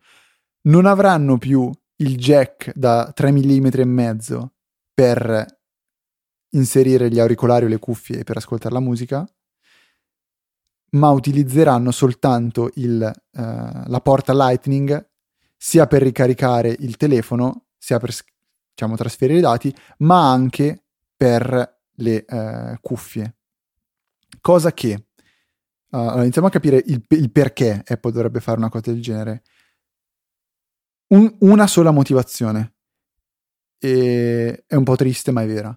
[0.69, 4.55] non avranno più il jack da 3 mm e mezzo
[4.95, 5.47] per
[6.55, 9.29] inserire gli auricolari o le cuffie per ascoltare la musica,
[10.95, 15.11] ma utilizzeranno soltanto il, uh, la porta Lightning
[15.57, 18.15] sia per ricaricare il telefono, sia per
[18.75, 20.85] diciamo, trasferire i dati, ma anche
[21.17, 23.37] per le uh, cuffie.
[24.41, 25.07] Cosa che
[25.91, 29.43] uh, iniziamo a capire il, il, perché Apple dovrebbe fare una cosa del genere.
[31.09, 32.75] Un, una sola motivazione.
[33.79, 35.77] E è un po' triste, ma è vera.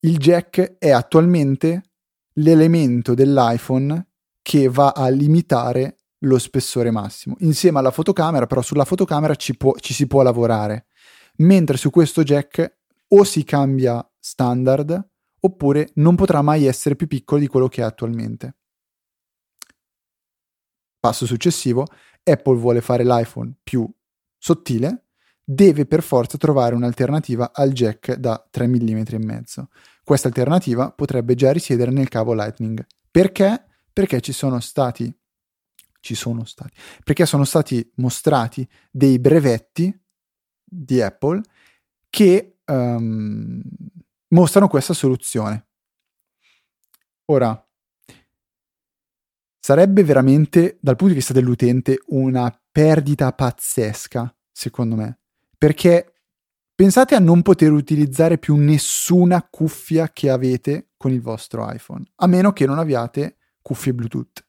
[0.00, 1.87] Il jack è attualmente
[2.38, 4.06] l'elemento dell'iPhone
[4.42, 7.36] che va a limitare lo spessore massimo.
[7.40, 10.86] Insieme alla fotocamera, però sulla fotocamera ci, può, ci si può lavorare,
[11.36, 15.08] mentre su questo jack o si cambia standard
[15.40, 18.56] oppure non potrà mai essere più piccolo di quello che è attualmente.
[20.98, 21.86] Passo successivo,
[22.24, 23.88] Apple vuole fare l'iPhone più
[24.36, 25.04] sottile,
[25.44, 29.68] deve per forza trovare un'alternativa al jack da 3 mm e mezzo.
[30.08, 32.82] Questa alternativa potrebbe già risiedere nel cavo Lightning.
[33.10, 33.66] Perché?
[33.92, 35.14] Perché ci sono stati
[36.00, 36.72] ci sono stati
[37.04, 39.94] perché sono stati mostrati dei brevetti
[40.64, 41.42] di Apple
[42.08, 43.60] che um,
[44.28, 45.66] mostrano questa soluzione.
[47.26, 47.68] Ora,
[49.60, 55.18] sarebbe veramente, dal punto di vista dell'utente, una perdita pazzesca, secondo me,
[55.58, 56.14] perché
[56.78, 62.28] Pensate a non poter utilizzare più nessuna cuffia che avete con il vostro iPhone, a
[62.28, 64.46] meno che non abbiate cuffie Bluetooth.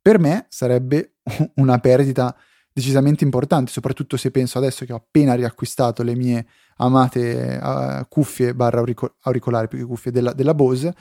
[0.00, 1.16] Per me sarebbe
[1.56, 2.34] una perdita
[2.72, 6.46] decisamente importante, soprattutto se penso adesso che ho appena riacquistato le mie
[6.76, 10.94] amate uh, cuffie barra aurico- auricolari, più che cuffie della, della Bose,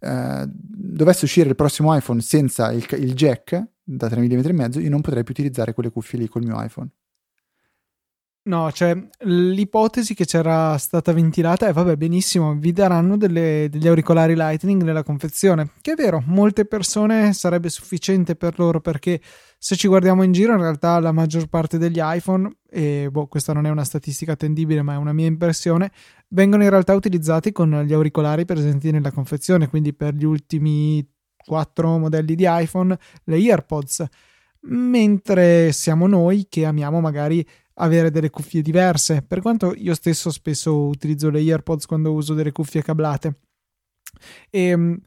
[0.00, 4.78] uh, dovesse uscire il prossimo iPhone senza il, il jack da 3 mm e mezzo,
[4.78, 6.90] io non potrei più utilizzare quelle cuffie lì col mio iPhone.
[8.46, 14.34] No, cioè l'ipotesi che c'era stata ventilata è vabbè benissimo, vi daranno delle, degli auricolari
[14.34, 19.18] Lightning nella confezione, che è vero, molte persone sarebbe sufficiente per loro perché
[19.56, 23.54] se ci guardiamo in giro in realtà la maggior parte degli iPhone, e boh questa
[23.54, 25.90] non è una statistica attendibile ma è una mia impressione,
[26.28, 31.02] vengono in realtà utilizzati con gli auricolari presenti nella confezione, quindi per gli ultimi
[31.34, 34.04] quattro modelli di iPhone le AirPods,
[34.66, 40.86] mentre siamo noi che amiamo magari avere delle cuffie diverse, per quanto io stesso spesso
[40.86, 43.38] utilizzo le AirPods quando uso delle cuffie cablate.
[44.50, 45.00] E, ehm,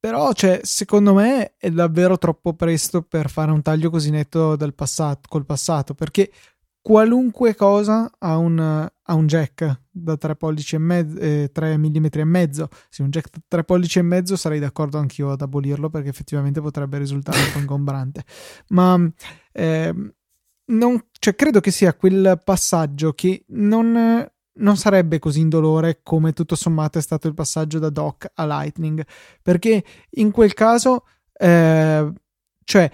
[0.00, 4.74] però, cioè, secondo me è davvero troppo presto per fare un taglio così netto dal
[4.74, 6.30] passato, col passato, perché
[6.80, 12.06] qualunque cosa ha un, ha un jack da 3 pollici e mezzo, eh, 3 mm
[12.12, 12.68] e mezzo.
[12.88, 16.60] Se un jack da 3 pollici e mezzo sarei d'accordo anch'io ad abolirlo perché effettivamente
[16.60, 18.24] potrebbe risultare un po' ingombrante.
[18.68, 18.98] Ma
[19.52, 20.14] eh,
[20.68, 26.54] non, cioè, credo che sia quel passaggio che non, non, sarebbe così indolore come tutto
[26.54, 29.04] sommato è stato il passaggio da dock a Lightning,
[29.42, 32.12] perché in quel caso, eh,
[32.64, 32.90] cioè,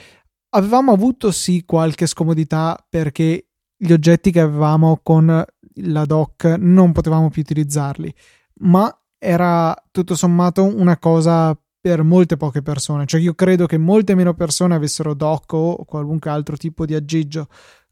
[0.51, 5.45] avevamo avuto sì qualche scomodità perché gli oggetti che avevamo con
[5.79, 8.15] la dock non potevamo più utilizzarli,
[8.61, 14.15] ma era tutto sommato una cosa per molte poche persone, cioè io credo che molte
[14.15, 17.49] meno persone avessero dock o qualunque altro tipo di aggeggio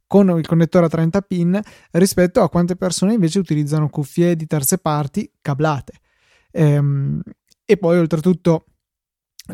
[0.06, 4.78] con il connettore a 30 pin rispetto a quante persone invece utilizzano cuffie di terze
[4.78, 5.92] parti cablate.
[6.52, 7.20] Ehm,
[7.66, 8.64] e poi oltretutto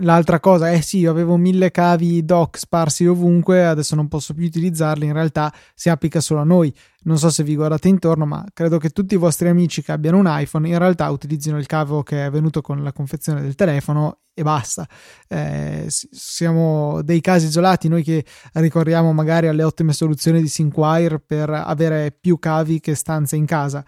[0.00, 5.06] L'altra cosa è sì, avevo mille cavi dock sparsi ovunque, adesso non posso più utilizzarli,
[5.06, 6.72] in realtà si applica solo a noi.
[7.04, 10.18] Non so se vi guardate intorno, ma credo che tutti i vostri amici che abbiano
[10.18, 14.18] un iPhone in realtà utilizzino il cavo che è venuto con la confezione del telefono
[14.34, 14.86] e basta.
[15.26, 21.48] Eh, siamo dei casi isolati, noi che ricorriamo magari alle ottime soluzioni di Synquire per
[21.48, 23.82] avere più cavi che stanze in casa.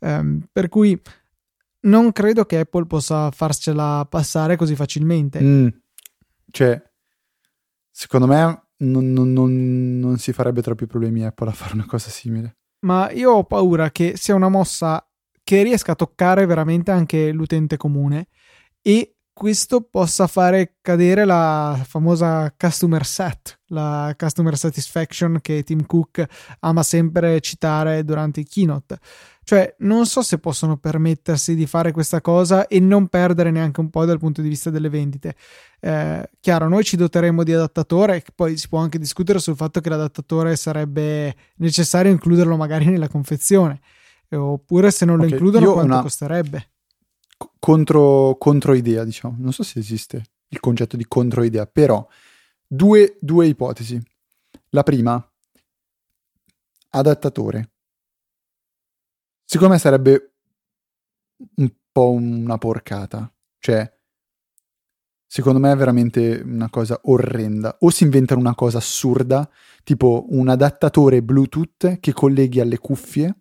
[0.00, 1.00] Eh, per cui
[1.80, 5.40] non credo che Apple possa farcela passare così facilmente.
[5.40, 5.68] Mm.
[6.50, 6.82] Cioè,
[7.90, 12.10] secondo me non, non, non, non, si farebbe troppi problemi Apple a fare una cosa
[12.10, 12.56] simile.
[12.80, 15.06] Ma io ho paura che sia una mossa
[15.42, 18.28] che riesca a toccare veramente anche l'utente comune
[18.82, 26.24] e questo possa fare cadere la famosa customer set, la customer satisfaction che Tim Cook
[26.60, 28.98] ama sempre citare durante i keynote.
[29.46, 33.90] Cioè, non so se possono permettersi di fare questa cosa e non perdere neanche un
[33.90, 35.36] po' dal punto di vista delle vendite.
[35.78, 39.88] Eh, chiaro, noi ci doteremo di adattatore, poi si può anche discutere sul fatto che
[39.88, 43.80] l'adattatore sarebbe necessario includerlo magari nella confezione,
[44.30, 46.02] oppure se non lo okay, includono quanto una...
[46.02, 46.70] costerebbe
[47.58, 49.36] contro, controidea, diciamo.
[49.38, 52.06] Non so se esiste il concetto di controidea, però
[52.66, 54.00] due, due ipotesi.
[54.70, 55.24] La prima,
[56.90, 57.70] adattatore.
[59.48, 60.32] Secondo me sarebbe
[61.56, 63.32] un po' una porcata.
[63.58, 63.90] Cioè,
[65.26, 67.76] secondo me è veramente una cosa orrenda.
[67.80, 69.48] O si inventano una cosa assurda,
[69.84, 73.34] tipo un adattatore Bluetooth che colleghi alle cuffie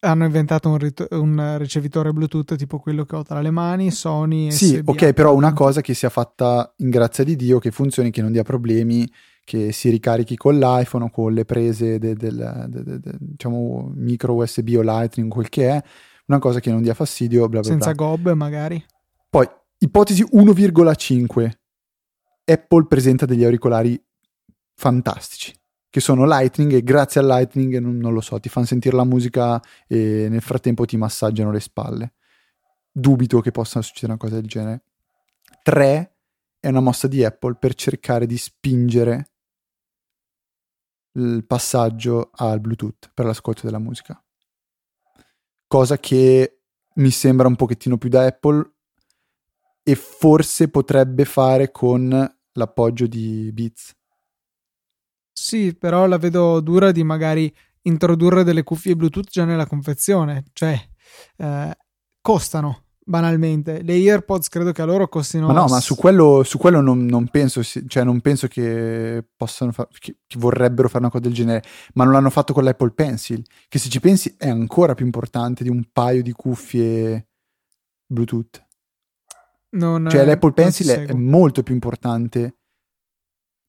[0.00, 4.50] hanno inventato un, rit- un, ricevitore Bluetooth tipo quello che ho tra le mani, Sony.
[4.50, 4.92] Sì, SBA.
[4.92, 8.30] ok, però una cosa che sia fatta in grazia di Dio, che funzioni, che non
[8.30, 9.10] dia problemi,
[9.48, 14.34] che si ricarichi con l'iPhone o con le prese del, del, del, del diciamo micro
[14.34, 15.82] USB o Lightning, quel che è,
[16.26, 18.04] una cosa che non dia fastidio, bla bla Senza bla.
[18.04, 18.84] gob magari.
[19.30, 21.50] Poi, ipotesi 1,5.
[22.44, 23.98] Apple presenta degli auricolari
[24.74, 25.54] fantastici
[25.88, 29.04] che sono Lightning e grazie al Lightning, non, non lo so, ti fanno sentire la
[29.04, 32.12] musica e nel frattempo ti massaggiano le spalle.
[32.92, 34.82] Dubito che possa succedere una cosa del genere.
[35.62, 36.16] 3
[36.60, 39.30] è una mossa di Apple per cercare di spingere
[41.18, 44.22] il passaggio al Bluetooth per l'ascolto della musica.
[45.66, 46.60] Cosa che
[46.94, 48.72] mi sembra un pochettino più da Apple
[49.82, 53.96] e forse potrebbe fare con l'appoggio di Beats
[55.38, 60.76] sì, però la vedo dura di magari introdurre delle cuffie Bluetooth già nella confezione, cioè
[61.36, 61.78] eh,
[62.20, 63.82] costano banalmente.
[63.82, 65.46] Le AirPods credo che a loro costino.
[65.46, 69.72] Ma no, ma su quello, su quello non, non, penso, cioè non penso che possano
[69.72, 72.92] fa- che, che, vorrebbero fare una cosa del genere, ma non l'hanno fatto con l'Apple
[72.92, 77.28] Pencil, che se ci pensi è ancora più importante di un paio di cuffie
[78.06, 78.66] Bluetooth.
[79.70, 82.58] Non, cioè l'Apple Pencil è, è molto più importante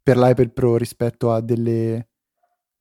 [0.04, 2.10] per l'iPad Pro rispetto a delle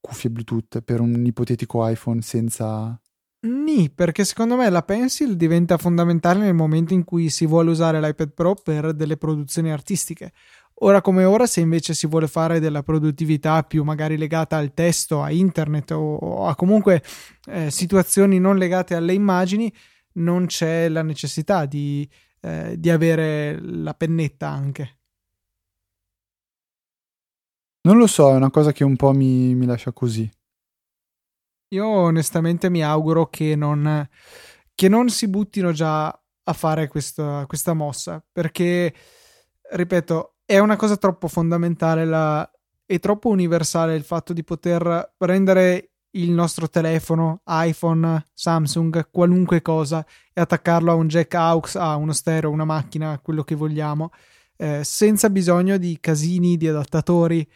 [0.01, 2.99] cuffie Bluetooth per un ipotetico iPhone senza...
[3.41, 8.01] Nì, perché secondo me la Pencil diventa fondamentale nel momento in cui si vuole usare
[8.01, 10.33] l'iPad Pro per delle produzioni artistiche.
[10.81, 15.21] Ora come ora, se invece si vuole fare della produttività più magari legata al testo,
[15.21, 17.01] a internet o, o a comunque
[17.45, 19.73] eh, situazioni non legate alle immagini,
[20.13, 22.09] non c'è la necessità di,
[22.41, 24.97] eh, di avere la pennetta anche.
[27.81, 30.29] Non lo so, è una cosa che un po' mi, mi lascia così.
[31.71, 34.07] Io onestamente mi auguro che non,
[34.73, 38.91] che non si buttino già a fare questa, questa, mossa, perché,
[39.71, 42.49] ripeto, è una cosa troppo fondamentale, la,
[42.87, 50.03] è troppo universale il fatto di poter prendere il nostro telefono, iPhone, Samsung, qualunque cosa,
[50.33, 54.09] e attaccarlo a un jack aux, a uno stereo, una macchina, quello che vogliamo,
[54.57, 57.47] eh, senza bisogno di casini, di adattatori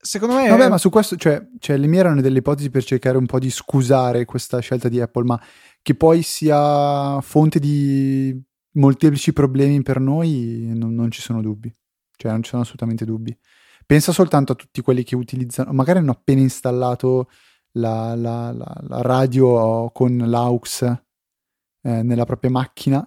[0.00, 0.48] secondo me.
[0.48, 3.38] Vabbè, ma su questo, cioè, cioè, le mie erano delle ipotesi per cercare un po'
[3.38, 5.40] di scusare questa scelta di Apple, ma
[5.82, 8.40] che poi sia fonte di
[8.72, 11.72] molteplici problemi per noi, non, non ci sono dubbi.
[12.16, 13.36] Cioè, non ci sono assolutamente dubbi.
[13.84, 17.28] Pensa soltanto a tutti quelli che utilizzano, magari hanno appena installato
[17.72, 23.06] la, la, la, la radio con l'aux eh, nella propria macchina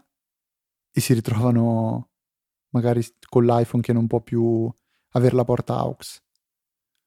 [0.91, 2.09] e si ritrovano
[2.69, 4.69] magari con l'iPhone che non può più
[5.11, 6.24] avere la porta aux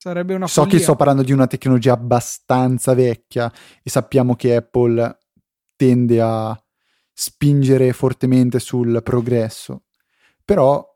[0.00, 0.76] Sarebbe una So follia.
[0.76, 5.18] che sto parlando di una tecnologia abbastanza vecchia e sappiamo che Apple
[5.74, 6.56] tende a
[7.12, 9.86] spingere fortemente sul progresso.
[10.44, 10.86] Però,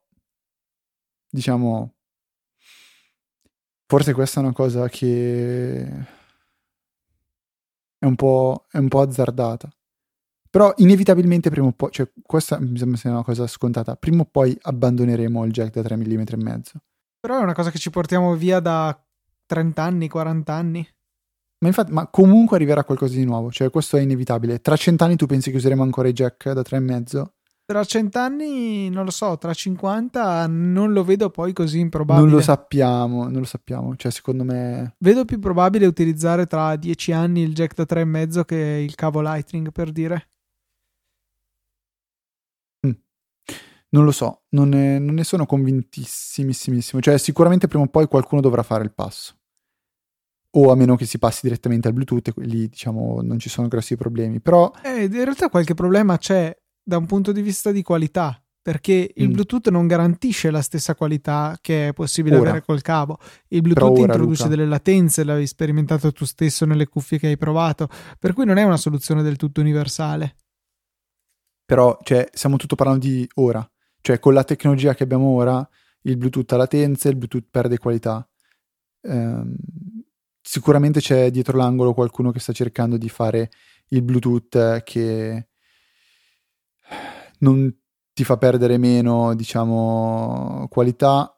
[1.28, 1.94] diciamo,
[3.86, 5.82] forse questa è una cosa che
[7.98, 9.68] è un po', è un po azzardata.
[10.48, 14.56] Però inevitabilmente prima o poi, cioè questa mi sembra una cosa scontata, prima o poi
[14.60, 16.82] abbandoneremo il jack da 3 mm e mezzo.
[17.22, 19.00] Però è una cosa che ci portiamo via da
[19.46, 20.84] 30 anni, 40 anni.
[21.60, 24.60] Ma infatti, ma comunque arriverà qualcosa di nuovo, cioè questo è inevitabile.
[24.60, 27.24] Tra cent'anni tu pensi che useremo ancora i jack da 3,5?
[27.64, 32.26] Tra 100 anni, non lo so, tra 50 non lo vedo poi così improbabile.
[32.26, 33.94] Non lo sappiamo, non lo sappiamo.
[33.94, 34.96] Cioè, secondo me.
[34.98, 39.70] Vedo più probabile utilizzare tra 10 anni il jack da 3,5 che il cavo Lightning,
[39.70, 40.31] per dire.
[43.92, 47.00] Non lo so, non ne, non ne sono convintissimissimo.
[47.00, 49.36] Cioè, sicuramente prima o poi qualcuno dovrà fare il passo.
[50.54, 53.68] O a meno che si passi direttamente al Bluetooth, e lì diciamo non ci sono
[53.68, 54.40] grossi problemi.
[54.40, 59.12] Però Eh, in realtà qualche problema c'è da un punto di vista di qualità, perché
[59.14, 59.32] il Mm.
[59.32, 62.50] Bluetooth non garantisce la stessa qualità che è possibile Ora.
[62.50, 63.18] avere col cavo.
[63.48, 64.54] Il Bluetooth ora, introduce Luca.
[64.56, 67.88] delle latenze, l'avevi sperimentato tu stesso nelle cuffie che hai provato,
[68.18, 70.36] per cui non è una soluzione del tutto universale.
[71.64, 73.66] però cioè, stiamo tutto parlando di ora.
[74.02, 75.66] Cioè, con la tecnologia che abbiamo ora,
[76.02, 78.28] il Bluetooth ha latenze, il Bluetooth perde qualità.
[79.02, 79.54] Ehm,
[80.40, 83.50] sicuramente c'è dietro l'angolo qualcuno che sta cercando di fare
[83.88, 85.48] il Bluetooth che
[87.38, 87.74] non
[88.12, 91.36] ti fa perdere meno, diciamo, qualità.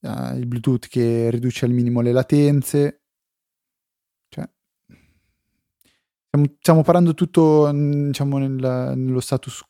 [0.00, 3.02] Eh, il Bluetooth che riduce al minimo le latenze.
[4.28, 4.48] Cioè,
[6.28, 9.62] stiamo, stiamo parlando tutto, mm, diciamo, nel- nello status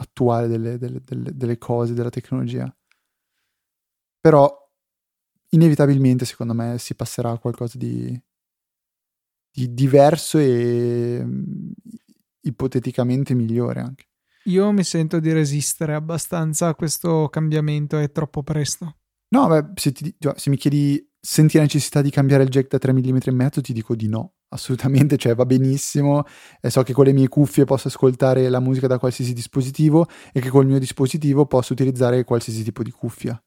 [0.00, 2.74] attuale delle, delle- delle- delle cose, della tecnologia.
[4.20, 4.50] Però,
[5.50, 8.20] inevitabilmente, secondo me, si passerà a qualcosa di,
[9.50, 11.70] di diverso e mm,
[12.42, 14.04] ipoteticamente migliore anche.
[14.44, 18.96] Io mi sento di resistere abbastanza a questo cambiamento, è troppo presto.
[19.28, 22.68] No, beh, se, ti- già, se mi chiedi senti la necessità di cambiare il jack
[22.68, 26.24] da 3 mm e mezzo, ti dico di no, assolutamente, cioè va benissimo
[26.60, 30.40] e so che con le mie cuffie posso ascoltare la musica da qualsiasi dispositivo e
[30.40, 33.42] che col mio dispositivo posso utilizzare qualsiasi tipo di cuffia.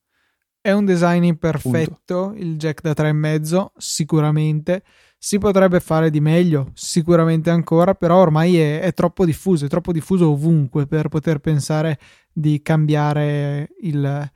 [0.59, 4.83] È un design imperfetto, il jack da 3,5 sicuramente.
[5.17, 9.91] Si potrebbe fare di meglio, sicuramente ancora, però ormai è, è troppo diffuso, è troppo
[9.91, 11.97] diffuso ovunque per poter pensare
[12.31, 14.31] di cambiare il-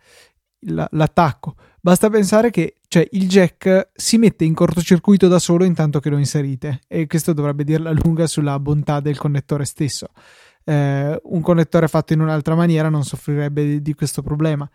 [0.60, 1.56] il- l'attacco.
[1.82, 6.18] Basta pensare che cioè, il jack si mette in cortocircuito da solo intanto che lo
[6.18, 10.08] inserite e questo dovrebbe dirla lunga sulla bontà del connettore stesso.
[10.64, 14.70] Eh, un connettore fatto in un'altra maniera non soffrirebbe di- di questo problema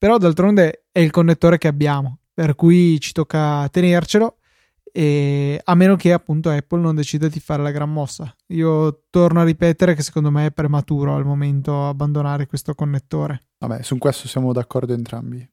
[0.00, 4.38] però d'altronde è il connettore che abbiamo, per cui ci tocca tenercelo
[4.90, 8.34] e a meno che appunto Apple non decida di fare la gran mossa.
[8.46, 13.48] Io torno a ripetere che secondo me è prematuro al momento abbandonare questo connettore.
[13.58, 15.46] Vabbè, su questo siamo d'accordo entrambi.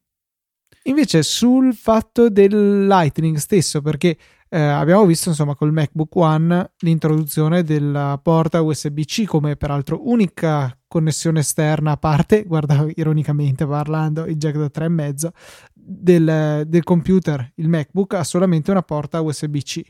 [0.88, 4.16] Invece sul fatto del Lightning stesso, perché
[4.48, 11.40] eh, abbiamo visto insomma col MacBook One l'introduzione della porta USB-C come peraltro unica connessione
[11.40, 15.28] esterna a parte, guarda ironicamente parlando, il jack da 3,5
[15.74, 19.82] del, del computer, il MacBook ha solamente una porta USB-C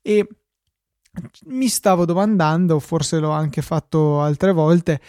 [0.00, 0.28] e
[1.46, 5.00] mi stavo domandando, forse l'ho anche fatto altre volte,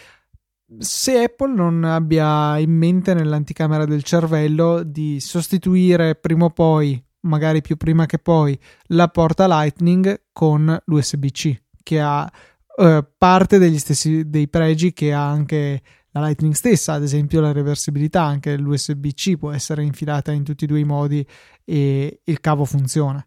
[0.78, 7.60] se Apple non abbia in mente nell'anticamera del cervello di sostituire prima o poi, magari
[7.60, 8.58] più prima che poi,
[8.88, 12.30] la porta Lightning con l'USB-C, che ha
[12.76, 17.52] eh, parte degli stessi dei pregi che ha anche la Lightning stessa, ad esempio la
[17.52, 21.26] reversibilità, anche l'USB-C può essere infilata in tutti e due i modi
[21.64, 23.24] e il cavo funziona.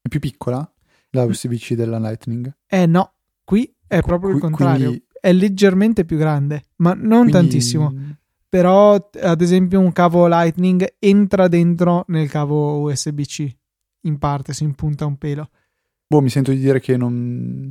[0.00, 0.70] È più piccola
[1.10, 2.54] la USB-C della Lightning?
[2.66, 3.14] Eh no,
[3.44, 4.88] qui è proprio il contrario.
[4.88, 8.16] quindi- È leggermente più grande, ma non quindi- tantissimo.
[8.48, 13.56] Però, ad esempio, un cavo Lightning entra dentro nel cavo USB-C.
[14.02, 15.50] In parte si impunta un pelo.
[16.06, 17.70] Boh, mi sento di dire che non,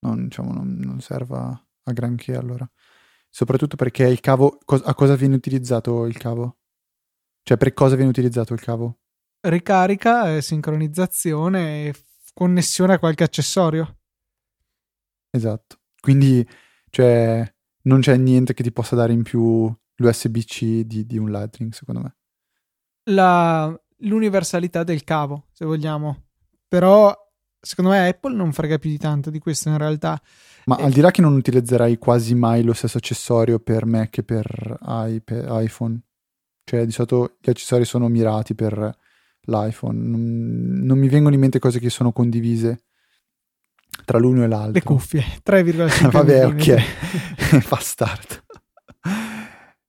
[0.00, 2.68] non, diciamo, non, non serva a granché allora.
[3.28, 6.58] Soprattutto perché il cavo, a cosa viene utilizzato il cavo?
[7.44, 8.98] Cioè, per cosa viene utilizzato il cavo?
[9.40, 11.94] Ricarica, eh, sincronizzazione e
[12.32, 13.98] connessione a qualche accessorio.
[15.34, 15.78] Esatto.
[16.00, 16.46] Quindi,
[16.90, 17.44] cioè,
[17.82, 22.00] non c'è niente che ti possa dare in più l'USB-C di, di un Lightning, secondo
[22.02, 22.14] me.
[23.10, 26.22] La- l'universalità del cavo, se vogliamo.
[26.68, 27.14] Però,
[27.60, 30.20] secondo me, Apple non frega più di tanto di questo in realtà.
[30.66, 30.84] Ma Eh.
[30.84, 34.78] al di là che non utilizzerai quasi mai lo stesso accessorio per Mac e per,
[35.08, 36.00] i- per iPhone,
[36.64, 38.96] cioè di solito gli accessori sono mirati per
[39.46, 42.84] l'iPhone, non, non mi vengono in mente cose che sono condivise
[44.04, 44.72] tra l'uno e l'altro.
[44.72, 46.78] Le cuffie, 3,5 Vabbè, ok,
[47.60, 48.44] fa start.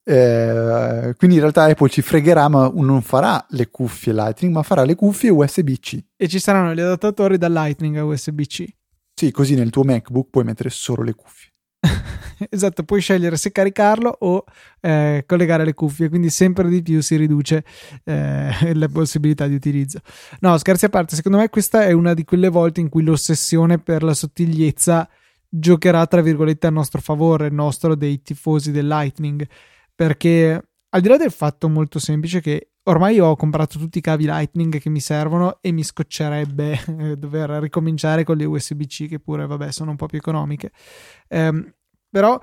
[0.07, 4.83] Eh, quindi in realtà Apple ci fregherà, ma non farà le cuffie Lightning, ma farà
[4.83, 6.03] le cuffie USB-C.
[6.15, 8.65] E ci saranno gli adattatori da Lightning a USB-C.
[9.13, 11.51] Sì, così nel tuo MacBook puoi mettere solo le cuffie.
[12.49, 14.43] esatto, puoi scegliere se caricarlo o
[14.81, 17.63] eh, collegare le cuffie, quindi sempre di più si riduce
[18.03, 19.99] eh, la possibilità di utilizzo.
[20.39, 23.79] No, scherzi a parte, secondo me questa è una di quelle volte in cui l'ossessione
[23.79, 25.07] per la sottigliezza
[25.47, 29.47] giocherà tra virgolette a nostro favore, il nostro dei tifosi del Lightning,
[29.93, 34.25] perché al di là del fatto molto semplice che ormai ho comprato tutti i cavi
[34.25, 39.45] Lightning che mi servono e mi scoccerebbe eh, dover ricominciare con le USB-C che pure
[39.45, 40.71] vabbè sono un po' più economiche.
[41.29, 41.73] Um,
[42.15, 42.39] però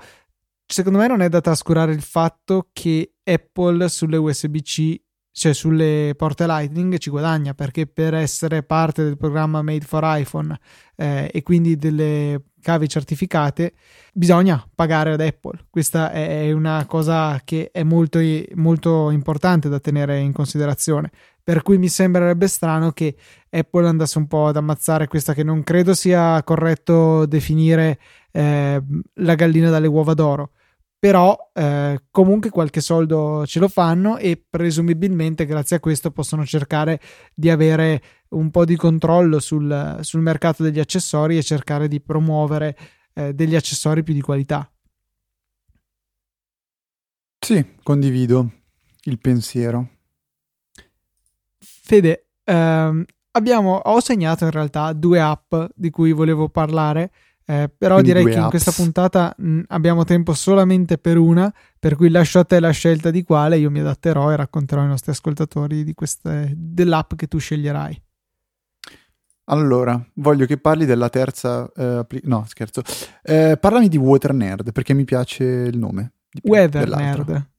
[0.67, 5.01] secondo me non è da trascurare il fatto che Apple sulle USB-C
[5.31, 10.55] cioè sulle porte Lightning ci guadagna perché per essere parte del programma Made for iPhone
[10.95, 13.73] eh, e quindi delle cavi certificate
[14.11, 15.65] bisogna pagare ad Apple.
[15.69, 18.19] Questa è una cosa che è molto,
[18.55, 21.11] molto importante da tenere in considerazione.
[21.43, 23.15] Per cui mi sembrerebbe strano che
[23.49, 27.99] Apple andasse un po' ad ammazzare questa che non credo sia corretto definire
[28.31, 28.81] eh,
[29.15, 30.51] la gallina dalle uova d'oro
[31.03, 37.01] però eh, comunque qualche soldo ce lo fanno e presumibilmente grazie a questo possono cercare
[37.35, 42.77] di avere un po' di controllo sul, sul mercato degli accessori e cercare di promuovere
[43.15, 44.71] eh, degli accessori più di qualità.
[47.37, 48.51] Sì, condivido
[49.01, 49.89] il pensiero.
[51.59, 57.11] Fede, ehm, abbiamo, ho segnato in realtà due app di cui volevo parlare
[57.45, 58.43] eh, però Quindi direi che apps.
[58.43, 62.71] in questa puntata mh, abbiamo tempo solamente per una, per cui lascio a te la
[62.71, 67.27] scelta di quale io mi adatterò e racconterò ai nostri ascoltatori di queste, dell'app che
[67.27, 68.01] tu sceglierai.
[69.45, 71.69] Allora, voglio che parli della terza.
[71.75, 72.81] Eh, no, scherzo.
[73.21, 76.13] Eh, parlami di Water Nerd perché mi piace il nome.
[76.43, 77.51] Weather Nerd.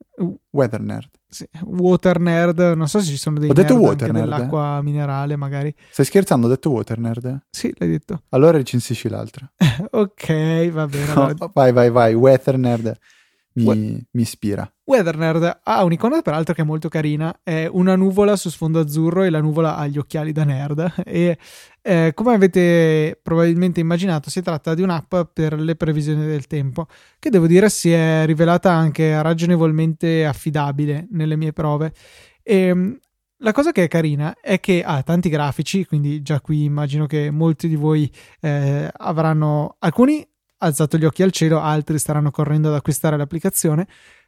[0.51, 1.11] Weather Nerd.
[1.29, 5.35] Sì, water Nerd, non so se ci sono dei Ho detto water nerd, dell'acqua minerale
[5.37, 5.75] magari.
[5.91, 6.47] Stai scherzando?
[6.47, 7.47] Ho detto Water Nerd?
[7.51, 8.23] Sì, l'hai detto.
[8.29, 9.51] Allora recensisci l'altra.
[9.91, 11.13] ok, va bene.
[11.13, 11.35] Allora...
[11.53, 12.15] Vai, vai, vai.
[12.15, 12.99] Weather Nerd
[13.55, 14.71] mi, We- mi ispira.
[14.85, 19.23] Weather Nerd ha un'icona peraltro che è molto carina, è una nuvola su sfondo azzurro
[19.23, 20.93] e la nuvola ha gli occhiali da nerd.
[21.05, 21.39] E
[21.83, 26.87] eh, come avete probabilmente immaginato si tratta di un'app per le previsioni del tempo
[27.19, 31.93] che devo dire si è rivelata anche ragionevolmente affidabile nelle mie prove.
[32.43, 32.99] E ehm,
[33.39, 37.31] la cosa che è carina è che ha tanti grafici, quindi già qui immagino che
[37.31, 40.27] molti di voi eh, avranno alcuni
[40.65, 43.87] alzato gli occhi al cielo, altri staranno correndo ad acquistare l'applicazione.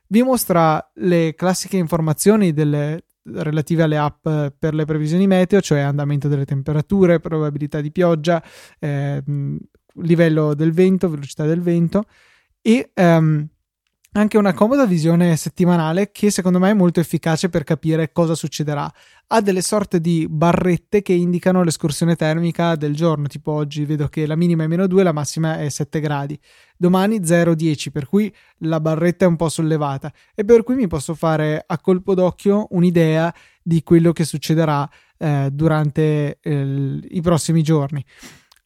[0.09, 4.28] Vi mostra le classiche informazioni delle, relative alle app
[4.59, 8.43] per le previsioni meteo, cioè andamento delle temperature, probabilità di pioggia,
[8.78, 9.22] eh,
[9.95, 12.05] livello del vento, velocità del vento
[12.61, 13.47] e um,
[14.16, 18.90] anche una comoda visione settimanale che secondo me è molto efficace per capire cosa succederà.
[19.28, 24.26] Ha delle sorte di barrette che indicano l'escursione termica del giorno, tipo oggi vedo che
[24.26, 26.38] la minima è meno 2, la massima è 7 gradi.
[26.78, 31.14] Domani 0,10, per cui la barretta è un po' sollevata e per cui mi posso
[31.14, 34.88] fare a colpo d'occhio un'idea di quello che succederà
[35.18, 38.02] eh, durante eh, i prossimi giorni.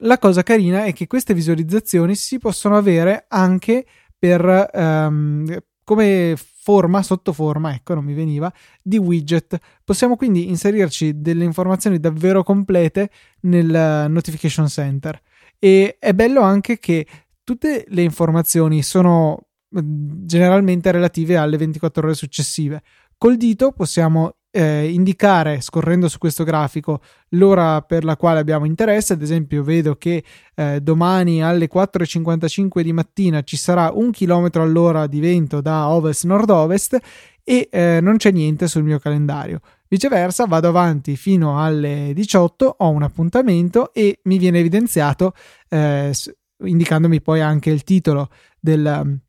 [0.03, 3.84] La cosa carina è che queste visualizzazioni si possono avere anche
[4.21, 5.47] per um,
[5.83, 8.53] come forma, sotto forma, ecco, non mi veniva,
[8.83, 9.59] di widget.
[9.83, 13.11] Possiamo quindi inserirci delle informazioni davvero complete
[13.41, 15.21] nel Notification Center.
[15.59, 17.07] E è bello anche che
[17.43, 22.83] tutte le informazioni sono generalmente relative alle 24 ore successive.
[23.16, 29.12] Col dito possiamo eh, indicare, scorrendo su questo grafico, l'ora per la quale abbiamo interesse.
[29.12, 30.24] Ad esempio, vedo che
[30.55, 36.98] eh, domani alle 4.55 di mattina ci sarà un chilometro all'ora di vento da ovest-nord-ovest
[37.44, 39.61] e eh, non c'è niente sul mio calendario.
[39.88, 45.32] Viceversa, vado avanti fino alle 18, ho un appuntamento e mi viene evidenziato,
[45.68, 46.12] eh,
[46.64, 48.28] indicandomi poi anche il titolo
[48.61, 49.20] del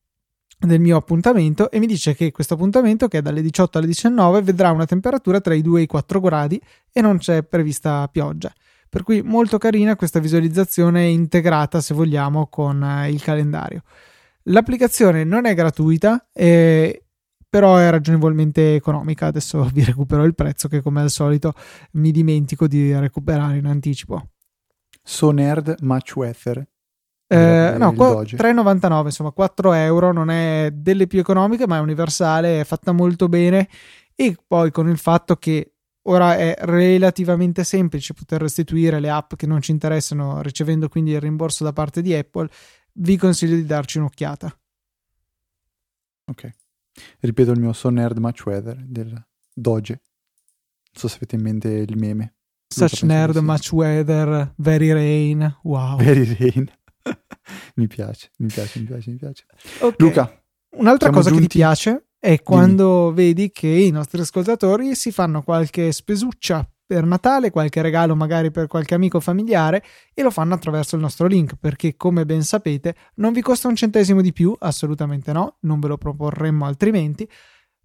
[0.65, 4.41] del mio appuntamento e mi dice che questo appuntamento che è dalle 18 alle 19
[4.41, 8.53] vedrà una temperatura tra i 2 e i 4 gradi e non c'è prevista pioggia.
[8.87, 13.83] Per cui molto carina questa visualizzazione integrata se vogliamo con eh, il calendario.
[14.43, 17.05] L'applicazione non è gratuita, eh,
[17.49, 19.27] però è ragionevolmente economica.
[19.27, 21.53] Adesso vi recupero il prezzo che come al solito
[21.93, 24.29] mi dimentico di recuperare in anticipo.
[25.03, 26.67] So nerd much weather
[27.31, 32.63] eh, no, 3,99 insomma 4 euro non è delle più economiche ma è universale è
[32.63, 33.69] fatta molto bene
[34.15, 35.73] e poi con il fatto che
[36.03, 41.21] ora è relativamente semplice poter restituire le app che non ci interessano ricevendo quindi il
[41.21, 42.49] rimborso da parte di Apple,
[42.93, 44.55] vi consiglio di darci un'occhiata.
[46.25, 46.49] Ok.
[47.19, 49.93] Ripeto il mio So Nerd Much Weather del Doge.
[49.93, 52.35] Non so se avete in mente il meme.
[52.67, 55.57] Such nerd, much weather, very rain.
[55.63, 55.97] Wow.
[55.97, 56.71] Very rain.
[57.75, 59.45] Mi piace, mi piace, mi piace, mi piace.
[59.79, 59.95] Okay.
[59.97, 60.43] Luca.
[60.77, 61.43] Un'altra cosa giunti...
[61.43, 63.15] che ti piace è quando Dimmi.
[63.15, 68.67] vedi che i nostri ascoltatori si fanno qualche spesuccia per Natale, qualche regalo magari per
[68.67, 69.81] qualche amico familiare
[70.13, 73.75] e lo fanno attraverso il nostro link perché come ben sapete non vi costa un
[73.75, 77.25] centesimo di più, assolutamente no, non ve lo proporremmo altrimenti,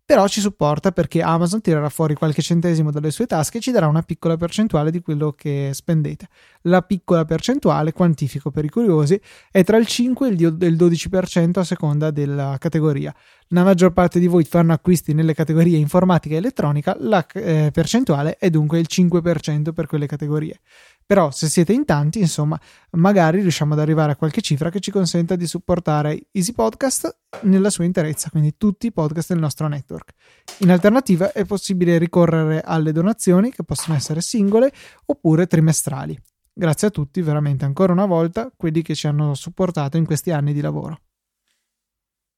[0.07, 3.89] però ci supporta perché Amazon tirerà fuori qualche centesimo dalle sue tasche e ci darà
[3.89, 6.29] una piccola percentuale di quello che spendete.
[6.63, 11.65] La piccola percentuale, quantifico per i curiosi, è tra il 5 e il 12% a
[11.65, 13.13] seconda della categoria.
[13.49, 18.37] La maggior parte di voi fanno acquisti nelle categorie informatica e elettronica, la eh, percentuale
[18.39, 20.61] è dunque il 5% per quelle categorie.
[21.07, 22.61] Però se siete in tanti, insomma,
[22.93, 27.71] magari riusciamo ad arrivare a qualche cifra che ci consenta di supportare Easy Podcast nella
[27.71, 30.15] sua interezza, quindi tutti i podcast del nostro network.
[30.59, 34.73] In alternativa è possibile ricorrere alle donazioni che possono essere singole
[35.05, 36.19] oppure trimestrali.
[36.53, 40.53] Grazie a tutti veramente ancora una volta quelli che ci hanno supportato in questi anni
[40.53, 40.99] di lavoro.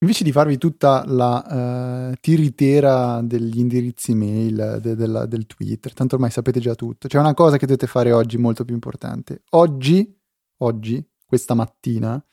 [0.00, 6.14] Invece di farvi tutta la uh, tiritera degli indirizzi mail, de, de, del Twitter, tanto
[6.14, 9.42] ormai sapete già tutto, c'è una cosa che dovete fare oggi molto più importante.
[9.50, 10.16] Oggi,
[10.58, 12.24] oggi, questa mattina,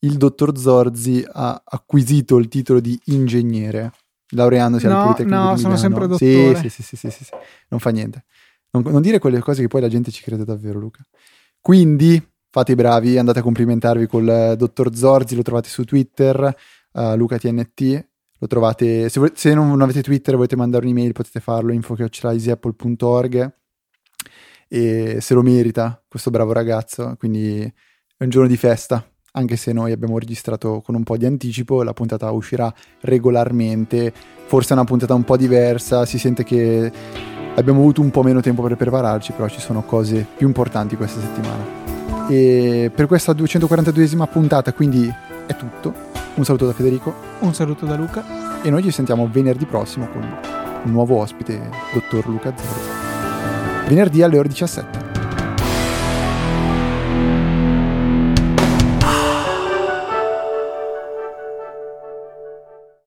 [0.00, 3.92] il dottor Zorzi ha acquisito il titolo di ingegnere,
[4.34, 6.56] laureandosi no, al Politecnico No, sono sempre dottore.
[6.56, 7.30] Sì, sì, sì, sì, sì, sì.
[7.68, 8.24] non fa niente.
[8.72, 11.02] Non, non dire quelle cose che poi la gente ci crede davvero, Luca.
[11.58, 12.22] Quindi
[12.56, 16.56] fate i bravi, andate a complimentarvi col eh, dottor Zorzi, lo trovate su Twitter,
[16.92, 21.40] uh, LucaTNT, lo trovate, se, volete, se, non avete Twitter e volete mandare un'email potete
[21.40, 23.54] farlo, info.easyapple.org
[24.68, 29.74] e se lo merita questo bravo ragazzo, quindi è un giorno di festa, anche se
[29.74, 34.10] noi abbiamo registrato con un po' di anticipo, la puntata uscirà regolarmente,
[34.46, 36.90] forse è una puntata un po' diversa, si sente che
[37.54, 41.20] abbiamo avuto un po' meno tempo per prepararci, però ci sono cose più importanti questa
[41.20, 41.75] settimana.
[42.28, 45.12] E per questa 242esima puntata quindi
[45.46, 45.94] è tutto.
[46.34, 47.14] Un saluto da Federico.
[47.40, 48.62] Un saluto da Luca.
[48.62, 53.88] E noi ci sentiamo venerdì prossimo con un nuovo ospite, dottor Luca Zorzi.
[53.88, 55.05] Venerdì alle ore 17.